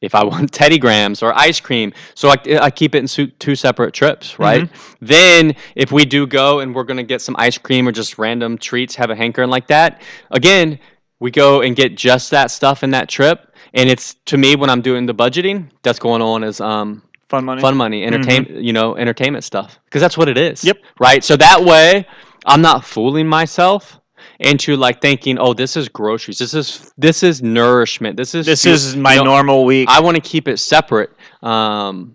if 0.00 0.14
I 0.14 0.24
want 0.24 0.52
Teddy 0.52 0.78
Grahams 0.78 1.22
or 1.22 1.36
ice 1.38 1.60
cream, 1.60 1.92
so 2.14 2.30
I, 2.30 2.36
I 2.62 2.70
keep 2.70 2.94
it 2.94 2.98
in 3.18 3.30
two 3.38 3.54
separate 3.54 3.92
trips, 3.92 4.38
right? 4.38 4.62
Mm-hmm. 4.62 5.04
Then 5.04 5.56
if 5.74 5.92
we 5.92 6.04
do 6.04 6.26
go 6.26 6.60
and 6.60 6.74
we're 6.74 6.84
gonna 6.84 7.02
get 7.02 7.20
some 7.20 7.36
ice 7.38 7.58
cream 7.58 7.86
or 7.86 7.92
just 7.92 8.18
random 8.18 8.56
treats, 8.56 8.94
have 8.94 9.10
a 9.10 9.16
hankering 9.16 9.50
like 9.50 9.66
that, 9.68 10.02
again, 10.30 10.78
we 11.20 11.30
go 11.30 11.62
and 11.62 11.74
get 11.76 11.96
just 11.96 12.30
that 12.30 12.50
stuff 12.50 12.82
in 12.82 12.90
that 12.90 13.08
trip. 13.08 13.54
And 13.74 13.88
it's 13.90 14.14
to 14.26 14.36
me 14.38 14.56
when 14.56 14.70
I'm 14.70 14.80
doing 14.80 15.06
the 15.06 15.14
budgeting, 15.14 15.68
that's 15.82 15.98
going 15.98 16.22
on 16.22 16.42
is 16.44 16.60
um, 16.60 17.02
Fun 17.28 17.44
money. 17.44 17.60
fun 17.60 17.76
money, 17.76 18.04
entertain, 18.04 18.46
you 18.64 18.72
know, 18.72 18.96
entertainment 18.96 19.44
stuff, 19.44 19.78
because 19.84 20.00
that's 20.00 20.16
what 20.16 20.28
it 20.28 20.38
is. 20.38 20.64
Yep. 20.64 20.78
Right. 20.98 21.22
So 21.22 21.36
that 21.36 21.62
way, 21.62 22.06
I'm 22.46 22.62
not 22.62 22.84
fooling 22.86 23.26
myself 23.26 24.00
into 24.40 24.76
like 24.76 25.02
thinking, 25.02 25.38
oh, 25.38 25.52
this 25.52 25.76
is 25.76 25.88
groceries. 25.90 26.38
This 26.38 26.54
is 26.54 26.90
this 26.96 27.22
is 27.22 27.42
nourishment. 27.42 28.16
This 28.16 28.34
is 28.34 28.46
This 28.46 28.62
fuel." 28.62 28.74
is 28.76 28.96
my 28.96 29.14
You 29.14 29.18
know, 29.18 29.24
normal 29.32 29.64
week. 29.66 29.88
I 29.90 30.00
want 30.00 30.14
to 30.14 30.22
keep 30.22 30.48
it 30.48 30.58
separate. 30.58 31.10
Um, 31.42 32.14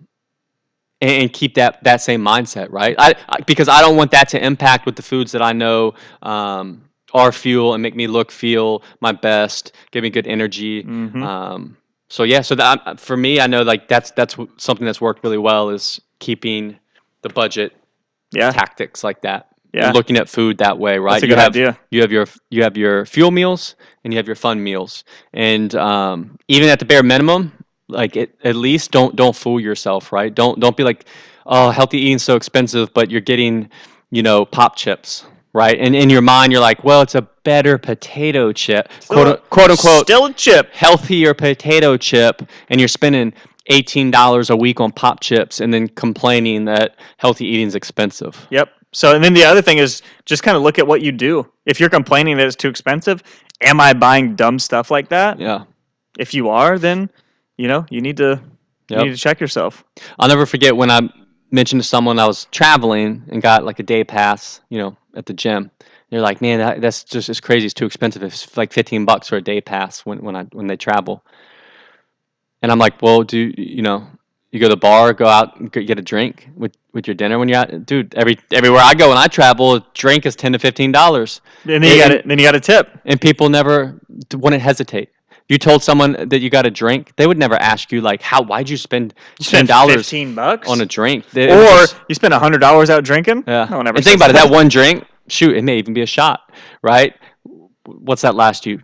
and, 1.00 1.10
and 1.22 1.32
keep 1.32 1.54
that 1.54 1.82
that 1.84 2.00
same 2.00 2.20
mindset, 2.22 2.70
right? 2.70 2.96
I, 2.98 3.14
I 3.28 3.40
because 3.42 3.68
I 3.68 3.80
don't 3.80 3.96
want 3.96 4.10
that 4.12 4.28
to 4.30 4.44
impact 4.44 4.86
with 4.86 4.96
the 4.96 5.02
foods 5.02 5.30
that 5.32 5.42
I 5.42 5.52
know 5.52 5.94
um, 6.22 6.82
are 7.14 7.32
fuel 7.32 7.74
and 7.74 7.82
make 7.82 7.94
me 7.94 8.06
look 8.06 8.30
feel 8.30 8.82
my 9.00 9.12
best, 9.12 9.72
give 9.92 10.02
me 10.02 10.10
good 10.10 10.26
energy. 10.26 10.82
Mhm. 10.82 11.22
Um, 11.22 11.76
so 12.08 12.24
yeah, 12.24 12.42
so 12.42 12.54
that 12.56 13.00
for 13.00 13.16
me, 13.16 13.40
I 13.40 13.46
know 13.46 13.62
like 13.62 13.88
that's 13.88 14.10
that's 14.12 14.36
something 14.56 14.84
that's 14.84 15.00
worked 15.00 15.24
really 15.24 15.38
well 15.38 15.70
is 15.70 16.00
keeping 16.18 16.76
the 17.22 17.28
budget 17.28 17.74
yeah. 18.32 18.50
tactics 18.50 19.02
like 19.02 19.22
that. 19.22 19.48
Yeah. 19.72 19.90
Looking 19.90 20.16
at 20.16 20.28
food 20.28 20.58
that 20.58 20.78
way, 20.78 20.98
right? 20.98 21.14
That's 21.14 21.24
a 21.24 21.26
you 21.28 21.34
have, 21.34 21.48
idea. 21.48 21.78
You 21.90 22.00
have 22.02 22.12
your 22.12 22.26
you 22.50 22.62
have 22.62 22.76
your 22.76 23.06
fuel 23.06 23.32
meals 23.32 23.74
and 24.04 24.12
you 24.12 24.18
have 24.18 24.26
your 24.26 24.36
fun 24.36 24.62
meals, 24.62 25.02
and 25.32 25.74
um, 25.74 26.38
even 26.46 26.68
at 26.68 26.78
the 26.78 26.84
bare 26.84 27.02
minimum, 27.02 27.52
like 27.88 28.16
it, 28.16 28.38
at 28.44 28.54
least 28.54 28.92
don't 28.92 29.16
don't 29.16 29.34
fool 29.34 29.58
yourself, 29.58 30.12
right? 30.12 30.32
Don't 30.32 30.60
don't 30.60 30.76
be 30.76 30.84
like, 30.84 31.06
oh, 31.46 31.70
healthy 31.70 31.98
eating's 31.98 32.22
so 32.22 32.36
expensive, 32.36 32.94
but 32.94 33.10
you're 33.10 33.20
getting, 33.20 33.68
you 34.10 34.22
know, 34.22 34.44
pop 34.44 34.76
chips, 34.76 35.26
right? 35.54 35.78
And 35.78 35.96
in 35.96 36.10
your 36.10 36.20
mind, 36.20 36.52
you're 36.52 36.60
like, 36.60 36.84
well, 36.84 37.00
it's 37.00 37.14
a 37.14 37.22
better 37.44 37.78
potato 37.78 38.52
chip, 38.52 38.90
quote 39.08 39.48
quote 39.48 39.70
unquote, 39.70 40.02
Still 40.02 40.26
a 40.26 40.32
chip. 40.32 40.70
healthier 40.72 41.32
potato 41.32 41.96
chip 41.96 42.42
and 42.68 42.80
you're 42.80 42.88
spending 42.88 43.32
$18 43.70 44.50
a 44.50 44.56
week 44.56 44.80
on 44.80 44.92
pop 44.92 45.20
chips 45.20 45.60
and 45.60 45.72
then 45.72 45.88
complaining 45.88 46.66
that 46.66 46.96
healthy 47.16 47.46
eating 47.46 47.66
is 47.66 47.74
expensive. 47.74 48.46
Yep. 48.50 48.68
So, 48.92 49.14
and 49.14 49.24
then 49.24 49.34
the 49.34 49.44
other 49.44 49.62
thing 49.62 49.78
is 49.78 50.02
just 50.24 50.42
kind 50.42 50.56
of 50.56 50.62
look 50.62 50.78
at 50.78 50.86
what 50.86 51.00
you 51.02 51.12
do. 51.12 51.50
If 51.66 51.80
you're 51.80 51.90
complaining 51.90 52.36
that 52.36 52.46
it's 52.46 52.56
too 52.56 52.68
expensive, 52.68 53.22
am 53.60 53.80
I 53.80 53.92
buying 53.92 54.36
dumb 54.36 54.58
stuff 54.58 54.90
like 54.90 55.08
that? 55.08 55.40
Yeah. 55.40 55.64
If 56.18 56.32
you 56.34 56.48
are, 56.48 56.78
then 56.78 57.10
you 57.56 57.66
know 57.66 57.86
you 57.90 58.00
need 58.00 58.16
to 58.18 58.40
you 58.88 58.96
need 58.96 59.10
to 59.10 59.16
check 59.16 59.40
yourself. 59.40 59.82
I'll 60.18 60.28
never 60.28 60.46
forget 60.46 60.76
when 60.76 60.90
I 60.90 61.00
mentioned 61.54 61.80
to 61.82 61.88
someone 61.88 62.18
I 62.18 62.26
was 62.26 62.46
traveling 62.46 63.22
and 63.28 63.40
got 63.40 63.64
like 63.64 63.78
a 63.78 63.82
day 63.82 64.04
pass, 64.04 64.60
you 64.68 64.78
know, 64.78 64.96
at 65.14 65.26
the 65.26 65.32
gym. 65.32 65.70
They're 66.10 66.20
like, 66.20 66.40
"Man, 66.40 66.58
that, 66.58 66.80
that's 66.80 67.04
just 67.04 67.28
it's 67.28 67.40
crazy. 67.40 67.66
It's 67.66 67.74
too 67.74 67.86
expensive. 67.86 68.22
It's 68.22 68.56
like 68.56 68.72
15 68.72 69.04
bucks 69.04 69.28
for 69.28 69.36
a 69.36 69.40
day 69.42 69.60
pass 69.60 70.00
when 70.04 70.18
when 70.22 70.36
I 70.36 70.44
when 70.52 70.66
they 70.66 70.76
travel." 70.76 71.24
And 72.62 72.70
I'm 72.70 72.78
like, 72.78 73.00
"Well, 73.00 73.22
do 73.22 73.52
you 73.56 73.82
know, 73.82 74.06
you 74.50 74.60
go 74.60 74.66
to 74.66 74.70
the 74.74 74.76
bar, 74.76 75.12
go 75.12 75.26
out, 75.26 75.58
and 75.58 75.72
get 75.72 75.98
a 75.98 76.02
drink 76.02 76.48
with 76.54 76.72
with 76.92 77.06
your 77.08 77.14
dinner 77.14 77.38
when 77.38 77.48
you're 77.48 77.58
out, 77.58 77.86
dude. 77.86 78.14
Every 78.14 78.38
everywhere 78.52 78.82
I 78.82 78.94
go 78.94 79.08
when 79.08 79.18
I 79.18 79.26
travel, 79.26 79.74
a 79.74 79.86
drink 79.94 80.26
is 80.26 80.36
ten 80.36 80.52
to 80.52 80.58
fifteen 80.58 80.92
dollars, 80.92 81.40
And 81.64 81.82
then 81.82 81.90
you 81.90 81.98
got 81.98 82.08
to 82.08 82.22
then 82.24 82.38
you 82.38 82.44
got 82.44 82.54
a 82.54 82.60
tip. 82.60 82.90
and 83.04 83.20
people 83.20 83.48
never 83.48 84.00
wouldn't 84.32 84.62
hesitate. 84.62 85.10
You 85.48 85.58
told 85.58 85.82
someone 85.82 86.12
that 86.30 86.40
you 86.40 86.48
got 86.48 86.64
a 86.64 86.70
drink, 86.70 87.12
they 87.16 87.26
would 87.26 87.36
never 87.38 87.54
ask 87.56 87.92
you 87.92 88.00
like, 88.00 88.22
"How? 88.22 88.42
Why'd 88.42 88.68
you 88.68 88.76
spend 88.78 89.12
ten 89.40 89.66
dollars 89.66 89.96
fifteen 89.96 90.34
bucks 90.34 90.68
on 90.68 90.80
a 90.80 90.86
drink?" 90.86 91.28
They- 91.30 91.50
or 91.50 91.64
just- 91.80 91.96
you 92.08 92.14
spend 92.14 92.32
hundred 92.32 92.58
dollars 92.60 92.88
out 92.88 93.04
drinking. 93.04 93.44
yeah. 93.46 93.66
No 93.70 93.80
and 93.80 94.02
think 94.02 94.16
about 94.16 94.30
it. 94.30 94.34
That 94.34 94.50
one 94.50 94.68
drink, 94.68 95.04
shoot, 95.28 95.54
it 95.56 95.62
may 95.62 95.76
even 95.76 95.92
be 95.92 96.00
a 96.00 96.06
shot, 96.06 96.40
right? 96.82 97.12
What's 97.86 98.22
that 98.22 98.34
last 98.34 98.64
you? 98.64 98.80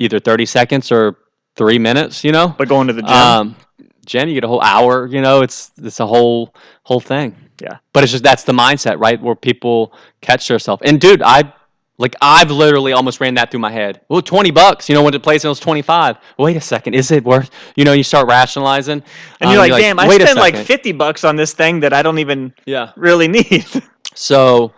Either 0.00 0.18
thirty 0.18 0.46
seconds 0.46 0.90
or 0.90 1.16
three 1.56 1.78
minutes. 1.78 2.24
You 2.24 2.32
know. 2.32 2.54
But 2.58 2.68
going 2.68 2.88
to 2.88 2.92
the 2.92 3.02
gym, 3.02 3.12
Um, 3.12 3.56
gym, 4.04 4.28
you 4.28 4.34
get 4.34 4.42
a 4.44 4.48
whole 4.48 4.62
hour. 4.62 5.06
You 5.06 5.20
know, 5.20 5.42
it's 5.42 5.70
it's 5.80 6.00
a 6.00 6.06
whole 6.06 6.52
whole 6.82 7.00
thing. 7.00 7.36
Yeah. 7.62 7.76
But 7.92 8.02
it's 8.02 8.10
just 8.10 8.24
that's 8.24 8.42
the 8.42 8.52
mindset, 8.52 8.98
right? 8.98 9.20
Where 9.22 9.36
people 9.36 9.92
catch 10.22 10.48
themselves. 10.48 10.82
And 10.84 11.00
dude, 11.00 11.22
I 11.22 11.52
like 12.00 12.16
I've 12.22 12.50
literally 12.50 12.92
almost 12.92 13.20
ran 13.20 13.34
that 13.34 13.50
through 13.50 13.60
my 13.60 13.70
head. 13.70 14.00
Well, 14.08 14.22
twenty 14.22 14.50
bucks. 14.50 14.88
You 14.88 14.94
know, 14.94 15.02
when 15.02 15.12
the 15.12 15.20
place 15.20 15.44
and 15.44 15.48
it 15.48 15.50
was 15.50 15.60
twenty 15.60 15.82
five. 15.82 16.16
Wait 16.38 16.56
a 16.56 16.60
second, 16.60 16.94
is 16.94 17.10
it 17.10 17.22
worth? 17.22 17.50
You 17.76 17.84
know, 17.84 17.92
you 17.92 18.02
start 18.02 18.26
rationalizing, 18.26 19.02
and 19.40 19.48
um, 19.48 19.52
you're 19.52 19.58
like, 19.60 19.80
damn, 19.80 19.98
I 19.98 20.08
"Wait 20.08 20.22
a 20.22 20.24
spent 20.24 20.38
like 20.38 20.56
fifty 20.56 20.92
bucks 20.92 21.24
on 21.24 21.36
this 21.36 21.52
thing 21.52 21.78
that 21.80 21.92
I 21.92 22.02
don't 22.02 22.18
even 22.18 22.54
yeah. 22.64 22.92
really 22.96 23.28
need. 23.28 23.66
So, 24.12 24.72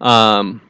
um, 0.00 0.60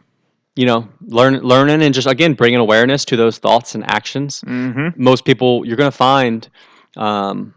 you 0.56 0.66
know, 0.66 0.86
learn 1.06 1.38
learning 1.38 1.82
and 1.82 1.94
just 1.94 2.06
again 2.06 2.34
bringing 2.34 2.60
awareness 2.60 3.04
to 3.06 3.16
those 3.16 3.38
thoughts 3.38 3.74
and 3.74 3.82
actions. 3.90 4.42
mm-hmm. 4.42 5.02
Most 5.02 5.24
people 5.24 5.64
you're 5.64 5.78
gonna 5.78 5.90
find, 5.90 6.46
um, 6.98 7.54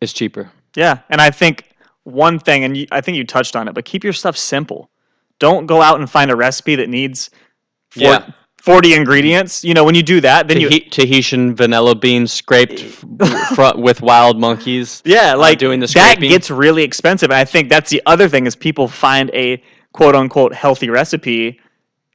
is 0.00 0.12
cheaper. 0.12 0.52
Yeah, 0.76 1.00
and 1.10 1.20
I 1.20 1.30
think 1.30 1.74
one 2.04 2.38
thing, 2.38 2.62
and 2.62 2.76
you, 2.76 2.86
I 2.92 3.00
think 3.00 3.16
you 3.16 3.24
touched 3.24 3.56
on 3.56 3.66
it, 3.66 3.74
but 3.74 3.84
keep 3.84 4.04
your 4.04 4.12
stuff 4.12 4.36
simple. 4.36 4.88
Don't 5.38 5.66
go 5.66 5.82
out 5.82 5.98
and 6.00 6.08
find 6.10 6.30
a 6.30 6.36
recipe 6.36 6.74
that 6.76 6.88
needs 6.88 7.30
four, 7.90 8.02
Yeah. 8.02 8.26
40 8.62 8.94
ingredients. 8.94 9.62
You 9.64 9.74
know, 9.74 9.84
when 9.84 9.94
you 9.94 10.02
do 10.02 10.20
that, 10.22 10.48
then 10.48 10.60
you 10.60 10.68
Tahi- 10.70 10.88
Tahitian 10.90 11.54
vanilla 11.54 11.94
beans 11.94 12.32
scraped 12.32 12.80
fr- 13.54 13.76
with 13.76 14.00
wild 14.00 14.38
monkeys. 14.40 15.02
yeah, 15.04 15.34
like 15.34 15.58
doing 15.58 15.80
the 15.80 15.86
that 15.86 15.90
scraping. 16.14 16.30
gets 16.30 16.50
really 16.50 16.82
expensive. 16.82 17.30
And 17.30 17.36
I 17.36 17.44
think 17.44 17.68
that's 17.68 17.90
the 17.90 18.00
other 18.06 18.28
thing 18.28 18.46
is 18.46 18.56
people 18.56 18.88
find 18.88 19.30
a 19.34 19.62
quote 19.92 20.14
unquote 20.14 20.54
healthy 20.54 20.88
recipe 20.90 21.60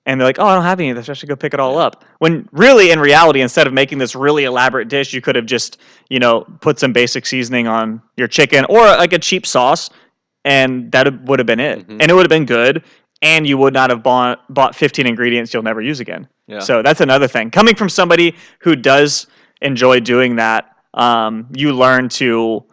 and 0.05 0.19
they're 0.19 0.27
like, 0.27 0.39
oh, 0.39 0.45
I 0.47 0.55
don't 0.55 0.63
have 0.63 0.79
any 0.79 0.89
of 0.89 0.95
this. 0.95 1.07
I 1.07 1.13
should 1.13 1.29
go 1.29 1.35
pick 1.35 1.53
it 1.53 1.59
all 1.59 1.77
up. 1.77 2.03
When 2.17 2.49
really, 2.51 2.89
in 2.89 2.99
reality, 2.99 3.41
instead 3.41 3.67
of 3.67 3.73
making 3.73 3.99
this 3.99 4.15
really 4.15 4.45
elaborate 4.45 4.87
dish, 4.87 5.13
you 5.13 5.21
could 5.21 5.35
have 5.35 5.45
just, 5.45 5.77
you 6.09 6.17
know, 6.19 6.45
put 6.61 6.79
some 6.79 6.91
basic 6.93 7.27
seasoning 7.27 7.67
on 7.67 8.01
your 8.17 8.27
chicken 8.27 8.65
or 8.69 8.79
like 8.87 9.13
a 9.13 9.19
cheap 9.19 9.45
sauce, 9.45 9.91
and 10.45 10.91
that 10.93 11.21
would 11.25 11.37
have 11.37 11.45
been 11.45 11.59
it. 11.59 11.87
Mhm. 11.87 11.97
And 12.01 12.09
it 12.09 12.13
would 12.15 12.23
have 12.23 12.29
been 12.29 12.45
good, 12.45 12.81
and 13.21 13.45
you 13.45 13.57
would 13.57 13.73
not 13.73 13.89
have 13.89 14.03
bought 14.03 14.51
bought 14.53 14.75
15 14.75 15.05
ingredients 15.05 15.53
you'll 15.53 15.63
never 15.63 15.81
use 15.81 15.99
again. 15.99 16.27
Yeah. 16.47 16.59
So 16.59 16.81
that's 16.81 17.01
another 17.01 17.27
thing. 17.27 17.51
Coming 17.51 17.75
from 17.75 17.89
somebody 17.89 18.35
who 18.59 18.75
does 18.75 19.27
enjoy 19.61 19.99
doing 19.99 20.35
that, 20.37 20.75
um, 20.93 21.47
you 21.55 21.73
learn 21.73 22.09
to, 22.09 22.63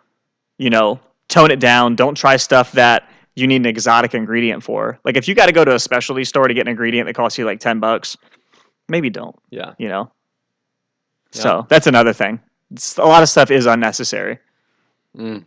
you 0.59 0.71
know, 0.71 1.01
tone 1.29 1.51
it 1.51 1.61
down. 1.61 1.97
Don't 1.97 2.15
try 2.15 2.37
stuff 2.37 2.73
that 2.73 3.11
you 3.35 3.47
need 3.47 3.57
an 3.57 3.67
exotic 3.67 4.15
ingredient 4.15 4.63
for. 4.63 4.99
Like 5.05 5.17
if 5.17 5.29
you 5.29 5.35
got 5.35 5.47
to 5.47 5.53
go 5.53 5.65
to 5.65 5.75
a 5.75 5.79
specialty 5.79 6.25
store 6.25 6.49
to 6.49 6.55
get 6.55 6.63
an 6.63 6.69
ingredient 6.69 7.07
that 7.07 7.15
costs 7.15 7.39
you 7.39 7.45
like 7.45 7.61
10 7.61 7.81
bucks, 7.81 8.17
maybe 8.89 9.11
don't, 9.11 9.37
yeah. 9.51 9.75
you 9.79 9.89
know? 9.89 10.11
Yeah. 11.35 11.43
So 11.43 11.67
that's 11.69 11.87
another 11.87 12.15
thing. 12.15 12.41
It's, 12.71 12.97
a 12.97 13.05
lot 13.05 13.23
of 13.23 13.29
stuff 13.29 13.51
is 13.51 13.67
unnecessary. 13.67 14.39
Mm. 15.17 15.45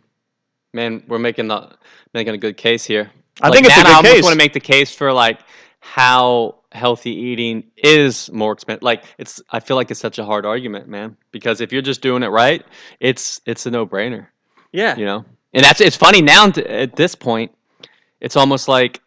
Man, 0.72 1.02
we're 1.08 1.18
making 1.18 1.48
the 1.48 1.74
making 2.14 2.34
a 2.34 2.38
good 2.38 2.56
case 2.56 2.84
here. 2.84 3.10
I 3.42 3.48
Like, 3.48 3.54
think 3.54 3.66
it's 3.66 3.76
a 3.76 3.82
good 3.82 3.86
I 3.86 3.94
almost 3.96 4.14
case. 4.14 4.22
want 4.24 4.32
to 4.32 4.38
make 4.38 4.52
the 4.52 4.60
case 4.60 4.94
for 4.94 5.12
like 5.12 5.40
how 5.80 6.56
healthy 6.72 7.10
eating 7.10 7.64
is 7.76 8.30
more 8.32 8.52
expensive. 8.52 8.82
Like 8.82 9.04
it's, 9.18 9.40
I 9.50 9.60
feel 9.60 9.76
like 9.76 9.90
it's 9.90 10.00
such 10.00 10.18
a 10.18 10.24
hard 10.24 10.46
argument, 10.46 10.88
man. 10.88 11.16
Because 11.32 11.60
if 11.60 11.72
you're 11.72 11.82
just 11.82 12.00
doing 12.02 12.22
it 12.22 12.28
right, 12.28 12.64
it's 13.00 13.40
it's 13.46 13.66
a 13.66 13.70
no 13.70 13.86
brainer. 13.86 14.26
yeah. 14.72 14.96
you 14.96 15.04
know 15.04 15.24
and 15.52 15.64
that's 15.64 15.80
it's 15.80 15.96
funny 15.96 16.22
now 16.22 16.46
at 16.66 16.94
this 16.94 17.16
point 17.16 17.50
it's 18.20 18.36
almost 18.36 18.68
like 18.68 19.00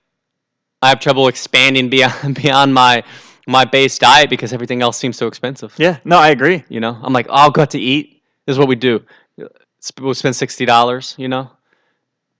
i 0.81 0.89
have 0.89 0.99
trouble 0.99 1.29
expanding 1.29 1.89
beyond 1.89 2.35
beyond 2.43 2.73
my 2.73 3.01
my 3.47 3.63
base 3.63 3.97
diet 3.97 4.29
because 4.29 4.51
everything 4.51 4.81
else 4.81 4.97
seems 4.97 5.15
so 5.15 5.25
expensive 5.27 5.73
Yeah. 5.77 5.99
No, 6.03 6.17
I 6.17 6.29
agree. 6.31 6.65
you 6.67 6.81
know 6.81 6.99
i'm 7.01 7.13
like 7.13 7.27
oh, 7.29 7.33
i'll 7.35 7.49
go 7.51 7.61
out 7.61 7.69
to 7.71 7.79
eat 7.79 8.21
this 8.45 8.55
is 8.55 8.59
what 8.59 8.67
we 8.67 8.75
do 8.75 9.01
we'll 10.01 10.13
spend 10.13 10.35
$60 10.35 11.17
you 11.17 11.29
know 11.29 11.49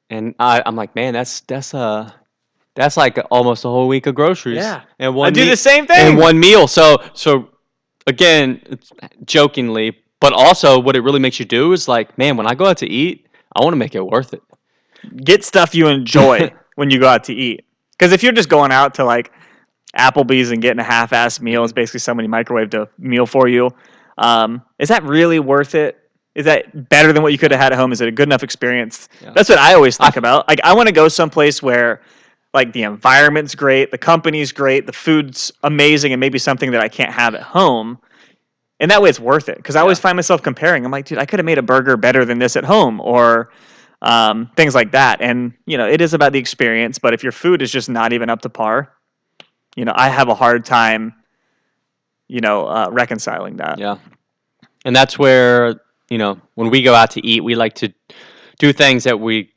and 0.09 0.35
I, 0.39 0.61
i'm 0.65 0.75
like 0.75 0.95
man 0.95 1.13
that's 1.13 1.41
that's 1.41 1.73
uh 1.73 2.11
that's 2.75 2.97
like 2.97 3.17
almost 3.31 3.65
a 3.65 3.67
whole 3.69 3.87
week 3.87 4.05
of 4.07 4.15
groceries 4.15 4.57
Yeah. 4.57 4.81
and 4.99 5.15
one 5.15 5.27
I 5.27 5.31
do 5.31 5.41
meal- 5.41 5.49
the 5.51 5.57
same 5.57 5.85
thing. 5.87 6.07
and 6.09 6.17
one 6.17 6.39
meal 6.39 6.67
so 6.67 6.97
so 7.13 7.49
again 8.07 8.61
it's 8.65 8.91
jokingly 9.25 9.97
but 10.19 10.33
also 10.33 10.79
what 10.79 10.95
it 10.95 11.01
really 11.01 11.19
makes 11.19 11.39
you 11.39 11.45
do 11.45 11.71
is 11.73 11.87
like 11.87 12.17
man 12.17 12.37
when 12.37 12.47
i 12.47 12.53
go 12.53 12.65
out 12.65 12.77
to 12.77 12.87
eat 12.87 13.27
i 13.55 13.61
want 13.63 13.73
to 13.73 13.77
make 13.77 13.95
it 13.95 14.05
worth 14.05 14.33
it 14.33 14.41
Get 15.25 15.43
stuff 15.43 15.75
you 15.75 15.87
enjoy 15.87 16.49
when 16.75 16.89
you 16.89 16.97
go 16.97 17.09
out 17.09 17.25
to 17.25 17.33
eat. 17.33 17.65
Because 17.91 18.13
if 18.13 18.23
you're 18.23 18.31
just 18.31 18.47
going 18.47 18.71
out 18.71 18.93
to 18.95 19.03
like, 19.03 19.33
Applebee's 19.97 20.51
and 20.51 20.61
getting 20.61 20.79
a 20.79 20.83
half-assed 20.83 21.41
meal. 21.41 21.61
It's 21.65 21.73
basically 21.73 21.99
somebody 21.99 22.29
microwaved 22.29 22.73
a 22.73 22.87
meal 22.97 23.25
for 23.25 23.49
you. 23.49 23.69
Um, 24.17 24.61
is 24.79 24.87
that 24.87 25.03
really 25.03 25.39
worth 25.39 25.75
it? 25.75 26.02
Is 26.35 26.45
that 26.45 26.89
better 26.89 27.13
than 27.13 27.21
what 27.21 27.31
you 27.31 27.37
could 27.37 27.51
have 27.51 27.59
had 27.59 27.73
at 27.73 27.77
home? 27.77 27.91
Is 27.91 28.01
it 28.01 28.07
a 28.07 28.11
good 28.11 28.27
enough 28.27 28.43
experience? 28.43 29.07
Yeah. 29.21 29.31
That's 29.35 29.49
what 29.49 29.59
I 29.59 29.73
always 29.75 29.97
think 29.97 30.17
about. 30.17 30.47
Like, 30.47 30.59
I 30.63 30.73
want 30.73 30.87
to 30.87 30.93
go 30.93 31.07
someplace 31.07 31.61
where, 31.61 32.01
like, 32.53 32.73
the 32.73 32.83
environment's 32.83 33.53
great, 33.53 33.91
the 33.91 33.97
company's 33.97 34.51
great, 34.51 34.87
the 34.87 34.93
food's 34.93 35.51
amazing, 35.63 36.11
and 36.11 36.19
maybe 36.19 36.39
something 36.39 36.71
that 36.71 36.81
I 36.81 36.89
can't 36.89 37.11
have 37.11 37.35
at 37.35 37.41
home. 37.41 37.99
And 38.79 38.89
that 38.89 39.01
way, 39.01 39.09
it's 39.09 39.19
worth 39.19 39.47
it. 39.47 39.57
Because 39.57 39.75
I 39.75 39.81
always 39.81 39.99
find 39.99 40.15
myself 40.15 40.41
comparing. 40.41 40.83
I'm 40.83 40.91
like, 40.91 41.05
dude, 41.05 41.19
I 41.19 41.25
could 41.25 41.37
have 41.39 41.45
made 41.45 41.59
a 41.59 41.63
burger 41.63 41.97
better 41.97 42.25
than 42.25 42.39
this 42.39 42.55
at 42.55 42.63
home, 42.63 42.99
or 42.99 43.51
um, 44.01 44.49
things 44.55 44.73
like 44.73 44.91
that. 44.91 45.21
And 45.21 45.53
you 45.67 45.77
know, 45.77 45.87
it 45.87 46.01
is 46.01 46.15
about 46.15 46.33
the 46.33 46.39
experience. 46.39 46.97
But 46.97 47.13
if 47.13 47.21
your 47.21 47.31
food 47.31 47.61
is 47.61 47.71
just 47.71 47.89
not 47.89 48.11
even 48.11 48.29
up 48.29 48.41
to 48.41 48.49
par, 48.49 48.91
you 49.75 49.85
know, 49.85 49.93
I 49.95 50.09
have 50.09 50.29
a 50.29 50.35
hard 50.35 50.65
time, 50.65 51.13
you 52.27 52.41
know, 52.41 52.65
uh, 52.65 52.89
reconciling 52.91 53.57
that. 53.57 53.77
Yeah. 53.77 53.97
And 54.85 54.95
that's 54.95 55.17
where, 55.17 55.79
you 56.09 56.17
know, 56.17 56.39
when 56.55 56.69
we 56.69 56.81
go 56.81 56.93
out 56.93 57.11
to 57.11 57.25
eat, 57.25 57.43
we 57.43 57.55
like 57.55 57.73
to 57.75 57.93
do 58.59 58.71
things 58.73 59.03
that 59.05 59.19
we 59.19 59.51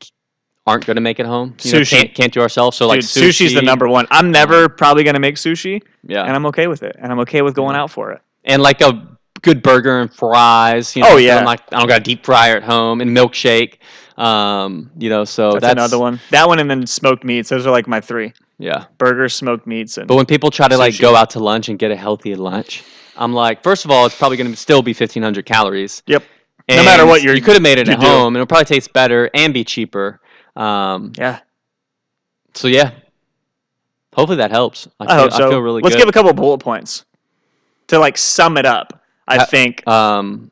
aren't 0.67 0.85
going 0.87 0.97
to 0.97 1.01
make 1.01 1.21
at 1.21 1.27
home. 1.27 1.55
You 1.63 1.73
know, 1.73 1.79
Sushi. 1.81 1.91
can't, 1.91 2.15
can't 2.15 2.33
do 2.33 2.41
ourselves. 2.41 2.77
So 2.77 2.87
like 2.89 3.01
Dude, 3.01 3.09
sushi's 3.09 3.55
the 3.55 3.63
number 3.63 3.89
one. 3.89 4.07
I'm 4.11 4.31
never 4.31 4.69
probably 4.69 5.05
gonna 5.05 5.21
make 5.21 5.37
sushi, 5.37 5.83
Yeah. 6.05 6.23
and 6.23 6.33
I'm 6.35 6.47
okay 6.47 6.67
with 6.67 6.83
it. 6.83 6.97
And 6.99 7.13
I'm 7.13 7.21
okay 7.21 7.43
with 7.43 7.55
going 7.55 7.77
out 7.77 7.91
for 7.91 8.13
it. 8.13 8.21
and 8.45 8.61
like 8.63 8.81
a 8.81 9.07
good 9.43 9.63
burger 9.63 10.01
and 10.01 10.13
fries. 10.13 10.97
You 10.97 11.03
Oh, 11.05 11.09
know, 11.11 11.13
so 11.15 11.19
yeah. 11.19 11.37
I'm 11.39 11.45
like 11.45 11.61
I 11.73 11.79
don't 11.79 11.89
got 11.89 12.01
a 12.01 12.05
deep 12.05 12.25
fryer 12.25 12.57
at 12.57 12.63
home 12.65 13.01
and 13.01 13.17
milkshake. 13.17 13.79
Um, 14.19 14.91
you 14.97 15.11
know, 15.11 15.25
so 15.25 15.53
That's, 15.53 15.63
that's, 15.63 15.73
another 15.73 15.99
one. 15.99 16.19
That 16.31 16.49
one 16.49 16.59
and 16.59 16.71
then 16.71 16.87
smoked 16.87 17.23
meats. 17.23 17.51
Those 17.51 17.67
are 17.67 17.71
like 17.71 17.87
my 17.87 18.01
three: 18.01 18.33
Yeah, 18.59 18.87
burgers, 18.99 19.35
smoked 19.35 19.67
meats, 19.67 19.99
and 19.99 20.09
but 20.09 20.15
when 20.17 20.25
people 20.27 20.51
try 20.51 20.69
to 20.69 20.79
like 20.79 20.99
go 20.99 21.15
out 21.15 21.31
to 21.31 21.39
lunch 21.39 21.69
and 21.69 21.79
get 21.79 21.91
a 21.91 21.97
healthy 21.97 22.35
lunch, 22.35 22.83
I'm 23.17 23.35
like, 23.35 23.63
first 23.63 23.85
of 23.85 23.91
all, 23.91 24.07
it's 24.07 24.17
probably 24.17 24.39
going 24.39 24.51
to 24.51 24.57
still 24.57 24.81
be 24.83 24.93
1,500 24.93 25.45
calories. 25.45 26.03
yep. 26.07 26.25
No 26.69 26.83
matter 26.85 27.07
what 27.07 27.23
you're- 27.23 27.37
you 27.37 27.43
could 27.43 27.55
have 27.55 27.63
made 27.63 27.79
it 27.79 27.89
at 27.89 28.01
do. 28.01 28.07
home, 28.07 28.29
and 28.29 28.37
it'll 28.37 28.47
probably 28.47 28.65
taste 28.65 28.93
better 28.93 29.31
and 29.35 29.55
be 29.55 29.63
cheaper. 29.65 30.21
Um, 30.57 31.13
Yeah, 31.19 31.39
so 32.55 32.67
yeah, 32.69 32.91
hopefully 34.15 34.39
that 34.39 34.51
helps. 34.51 34.89
I, 34.99 35.05
I, 35.05 35.07
feel, 35.09 35.17
hope 35.19 35.33
so. 35.33 35.47
I 35.47 35.51
feel 35.51 35.61
really 35.61 35.83
Let's 35.83 35.95
good. 35.95 36.01
give 36.03 36.09
a 36.09 36.13
couple 36.13 36.33
bullet 36.33 36.59
points 36.59 37.05
to 37.89 37.99
like 37.99 38.17
sum 38.19 38.57
it 38.57 38.67
up. 38.67 39.03
I 39.29 39.39
Uh, 39.39 39.45
think 39.47 39.87
um, 39.87 40.51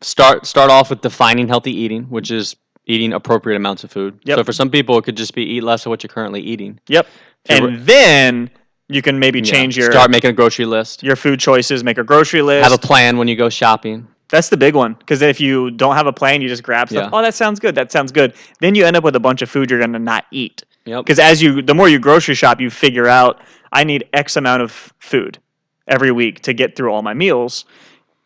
start 0.00 0.46
start 0.46 0.70
off 0.70 0.90
with 0.90 1.00
defining 1.00 1.48
healthy 1.48 1.72
eating, 1.72 2.04
which 2.04 2.30
is 2.30 2.56
eating 2.86 3.12
appropriate 3.12 3.56
amounts 3.56 3.84
of 3.84 3.90
food. 3.92 4.18
Yep. 4.24 4.38
So 4.38 4.44
for 4.44 4.52
some 4.52 4.70
people, 4.70 4.98
it 4.98 5.02
could 5.04 5.16
just 5.16 5.34
be 5.34 5.42
eat 5.42 5.62
less 5.62 5.86
of 5.86 5.90
what 5.90 6.02
you're 6.02 6.08
currently 6.08 6.40
eating. 6.40 6.80
Yep. 6.88 7.06
And 7.48 7.84
then 7.86 8.50
you 8.88 9.02
can 9.02 9.18
maybe 9.18 9.38
Yeah. 9.40 9.52
change 9.52 9.76
your 9.76 9.92
start 9.92 10.10
making 10.10 10.30
a 10.30 10.32
grocery 10.32 10.64
list. 10.64 11.02
your 11.02 11.14
food 11.16 11.38
choices, 11.38 11.84
make 11.84 11.98
a 11.98 12.04
grocery 12.04 12.42
list. 12.42 12.64
Have 12.68 12.72
a 12.72 12.78
plan 12.86 13.16
when 13.18 13.28
you 13.28 13.36
go 13.36 13.48
shopping. 13.48 14.08
That's 14.32 14.48
the 14.48 14.56
big 14.56 14.74
one. 14.74 14.94
Because 14.94 15.20
if 15.20 15.40
you 15.40 15.70
don't 15.70 15.94
have 15.94 16.06
a 16.06 16.12
plan, 16.12 16.40
you 16.40 16.48
just 16.48 16.62
grab 16.62 16.88
stuff. 16.88 17.10
Yeah. 17.12 17.18
Oh, 17.18 17.20
that 17.20 17.34
sounds 17.34 17.60
good. 17.60 17.74
That 17.74 17.92
sounds 17.92 18.10
good. 18.10 18.32
Then 18.60 18.74
you 18.74 18.86
end 18.86 18.96
up 18.96 19.04
with 19.04 19.14
a 19.14 19.20
bunch 19.20 19.42
of 19.42 19.50
food 19.50 19.70
you're 19.70 19.78
gonna 19.78 19.98
not 19.98 20.24
eat. 20.30 20.64
Yep. 20.86 21.04
Because 21.04 21.18
as 21.18 21.42
you, 21.42 21.60
the 21.60 21.74
more 21.74 21.90
you 21.90 21.98
grocery 21.98 22.34
shop, 22.34 22.58
you 22.58 22.70
figure 22.70 23.06
out 23.06 23.42
I 23.72 23.84
need 23.84 24.08
X 24.14 24.36
amount 24.36 24.62
of 24.62 24.72
food 24.98 25.38
every 25.86 26.12
week 26.12 26.40
to 26.40 26.54
get 26.54 26.74
through 26.74 26.92
all 26.92 27.02
my 27.02 27.12
meals. 27.12 27.66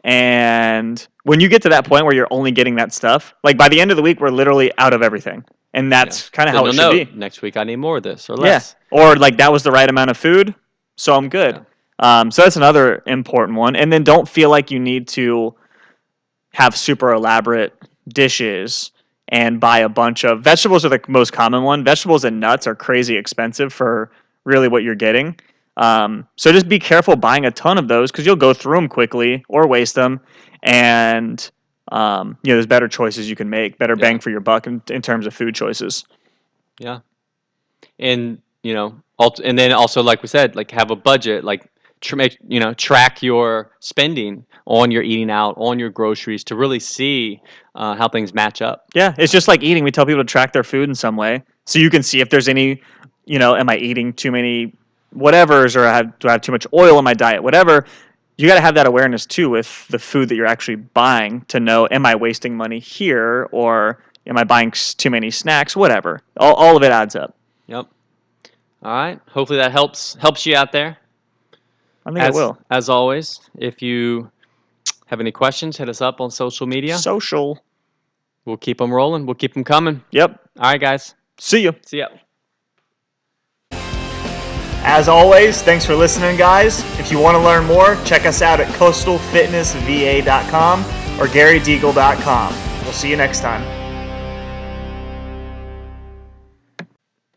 And 0.04 1.04
when 1.24 1.40
you 1.40 1.48
get 1.48 1.60
to 1.62 1.68
that 1.70 1.84
point 1.84 2.04
where 2.04 2.14
you're 2.14 2.28
only 2.30 2.52
getting 2.52 2.76
that 2.76 2.92
stuff, 2.92 3.34
like 3.42 3.58
by 3.58 3.68
the 3.68 3.80
end 3.80 3.90
of 3.90 3.96
the 3.96 4.02
week, 4.02 4.20
we're 4.20 4.30
literally 4.30 4.70
out 4.78 4.94
of 4.94 5.02
everything, 5.02 5.44
and 5.74 5.90
that's 5.90 6.30
kind 6.30 6.48
of 6.48 6.54
how 6.54 6.66
it 6.66 6.74
should 6.74 6.80
know, 6.80 6.92
be. 6.92 7.10
Next 7.16 7.42
week 7.42 7.56
I 7.56 7.64
need 7.64 7.76
more 7.76 7.96
of 7.96 8.04
this 8.04 8.30
or 8.30 8.36
less. 8.36 8.76
Yeah. 8.92 9.00
Or 9.00 9.16
like 9.16 9.36
that 9.38 9.50
was 9.50 9.64
the 9.64 9.72
right 9.72 9.90
amount 9.90 10.10
of 10.10 10.16
food, 10.16 10.54
so 10.94 11.16
I'm 11.16 11.28
good. 11.28 11.66
Um, 11.98 12.30
so 12.30 12.42
that's 12.42 12.54
another 12.54 13.02
important 13.06 13.58
one. 13.58 13.74
And 13.74 13.92
then 13.92 14.04
don't 14.04 14.28
feel 14.28 14.50
like 14.50 14.70
you 14.70 14.78
need 14.78 15.08
to 15.08 15.52
have 16.56 16.74
super 16.74 17.12
elaborate 17.12 17.74
dishes 18.08 18.90
and 19.28 19.60
buy 19.60 19.80
a 19.80 19.90
bunch 19.90 20.24
of 20.24 20.42
vegetables 20.42 20.86
are 20.86 20.88
the 20.88 20.98
most 21.06 21.30
common 21.30 21.62
one. 21.64 21.84
Vegetables 21.84 22.24
and 22.24 22.40
nuts 22.40 22.66
are 22.66 22.74
crazy 22.74 23.14
expensive 23.14 23.74
for 23.74 24.10
really 24.44 24.66
what 24.66 24.82
you're 24.82 24.94
getting. 24.94 25.38
Um, 25.76 26.26
so 26.36 26.50
just 26.52 26.66
be 26.66 26.78
careful 26.78 27.14
buying 27.14 27.44
a 27.44 27.50
ton 27.50 27.76
of 27.76 27.88
those 27.88 28.10
because 28.10 28.24
you'll 28.24 28.36
go 28.36 28.54
through 28.54 28.76
them 28.76 28.88
quickly 28.88 29.44
or 29.50 29.68
waste 29.68 29.94
them. 29.96 30.18
And 30.62 31.46
um, 31.92 32.38
you 32.42 32.52
know, 32.52 32.54
there's 32.54 32.66
better 32.66 32.88
choices 32.88 33.28
you 33.28 33.36
can 33.36 33.50
make, 33.50 33.76
better 33.76 33.94
bang 33.94 34.14
Yeah. 34.14 34.20
for 34.20 34.30
your 34.30 34.40
buck 34.40 34.66
in, 34.66 34.80
in 34.88 35.02
terms 35.02 35.26
of 35.26 35.34
food 35.34 35.54
choices. 35.54 36.06
Yeah. 36.78 37.00
And 37.98 38.40
you 38.62 38.72
know, 38.72 38.98
and 39.44 39.58
then 39.58 39.72
also 39.72 40.02
like 40.02 40.22
we 40.22 40.28
said, 40.28 40.56
like 40.56 40.70
have 40.70 40.90
a 40.90 40.96
budget, 40.96 41.44
like 41.44 41.66
make 42.14 42.36
you 42.46 42.60
know 42.60 42.74
track 42.74 43.22
your 43.22 43.72
spending 43.80 44.44
on 44.66 44.90
your 44.90 45.02
eating 45.02 45.30
out, 45.30 45.54
on 45.56 45.78
your 45.78 45.90
groceries 45.90 46.44
to 46.44 46.56
really 46.56 46.80
see 46.80 47.40
uh, 47.74 47.94
how 47.94 48.08
things 48.08 48.34
match 48.34 48.62
up. 48.62 48.86
Yeah, 48.94 49.14
it's 49.18 49.32
just 49.32 49.48
like 49.48 49.62
eating. 49.62 49.84
We 49.84 49.90
tell 49.90 50.06
people 50.06 50.22
to 50.22 50.26
track 50.26 50.52
their 50.52 50.64
food 50.64 50.88
in 50.88 50.94
some 50.94 51.16
way, 51.16 51.42
so 51.64 51.78
you 51.78 51.90
can 51.90 52.02
see 52.02 52.20
if 52.20 52.30
there's 52.30 52.48
any, 52.48 52.82
you 53.24 53.38
know, 53.38 53.56
am 53.56 53.68
I 53.68 53.76
eating 53.76 54.12
too 54.12 54.30
many 54.30 54.74
whatevers, 55.16 55.76
or 55.76 55.86
I 55.86 55.96
have, 55.96 56.18
do 56.18 56.28
I 56.28 56.32
have 56.32 56.40
too 56.42 56.52
much 56.52 56.66
oil 56.72 56.98
in 56.98 57.04
my 57.04 57.14
diet, 57.14 57.42
whatever. 57.42 57.86
You 58.38 58.46
got 58.46 58.56
to 58.56 58.60
have 58.60 58.74
that 58.74 58.86
awareness 58.86 59.24
too 59.24 59.48
with 59.48 59.88
the 59.88 59.98
food 59.98 60.28
that 60.28 60.34
you're 60.34 60.46
actually 60.46 60.76
buying 60.76 61.40
to 61.48 61.58
know, 61.58 61.88
am 61.90 62.04
I 62.04 62.14
wasting 62.14 62.56
money 62.56 62.78
here, 62.78 63.48
or 63.50 64.02
am 64.26 64.36
I 64.36 64.44
buying 64.44 64.72
too 64.72 65.10
many 65.10 65.30
snacks, 65.30 65.74
whatever. 65.74 66.20
All, 66.36 66.54
all 66.54 66.76
of 66.76 66.82
it 66.82 66.92
adds 66.92 67.16
up. 67.16 67.34
Yep. 67.66 67.86
All 68.82 68.92
right. 68.92 69.20
Hopefully 69.28 69.58
that 69.58 69.72
helps 69.72 70.14
helps 70.20 70.44
you 70.44 70.54
out 70.54 70.70
there. 70.70 70.98
I 72.06 72.10
think 72.10 72.20
as, 72.20 72.34
it 72.34 72.38
will. 72.38 72.58
As 72.70 72.88
always, 72.88 73.40
if 73.58 73.82
you 73.82 74.30
have 75.06 75.20
any 75.20 75.32
questions, 75.32 75.76
hit 75.76 75.88
us 75.88 76.00
up 76.00 76.20
on 76.20 76.30
social 76.30 76.66
media. 76.66 76.96
Social. 76.96 77.62
We'll 78.44 78.56
keep 78.56 78.78
them 78.78 78.92
rolling. 78.92 79.26
We'll 79.26 79.34
keep 79.34 79.54
them 79.54 79.64
coming. 79.64 80.02
Yep. 80.12 80.40
All 80.58 80.70
right, 80.70 80.80
guys. 80.80 81.14
See 81.38 81.62
you. 81.62 81.74
See 81.84 81.98
ya. 81.98 82.08
As 84.88 85.08
always, 85.08 85.62
thanks 85.62 85.84
for 85.84 85.96
listening, 85.96 86.36
guys. 86.36 86.78
If 87.00 87.10
you 87.10 87.18
want 87.18 87.34
to 87.34 87.42
learn 87.42 87.66
more, 87.66 87.96
check 88.04 88.24
us 88.24 88.40
out 88.40 88.60
at 88.60 88.68
coastalfitnessva.com 88.74 90.80
or 91.20 91.26
garydeagle.com. 91.26 92.54
We'll 92.84 92.92
see 92.92 93.10
you 93.10 93.16
next 93.16 93.40
time. 93.40 93.75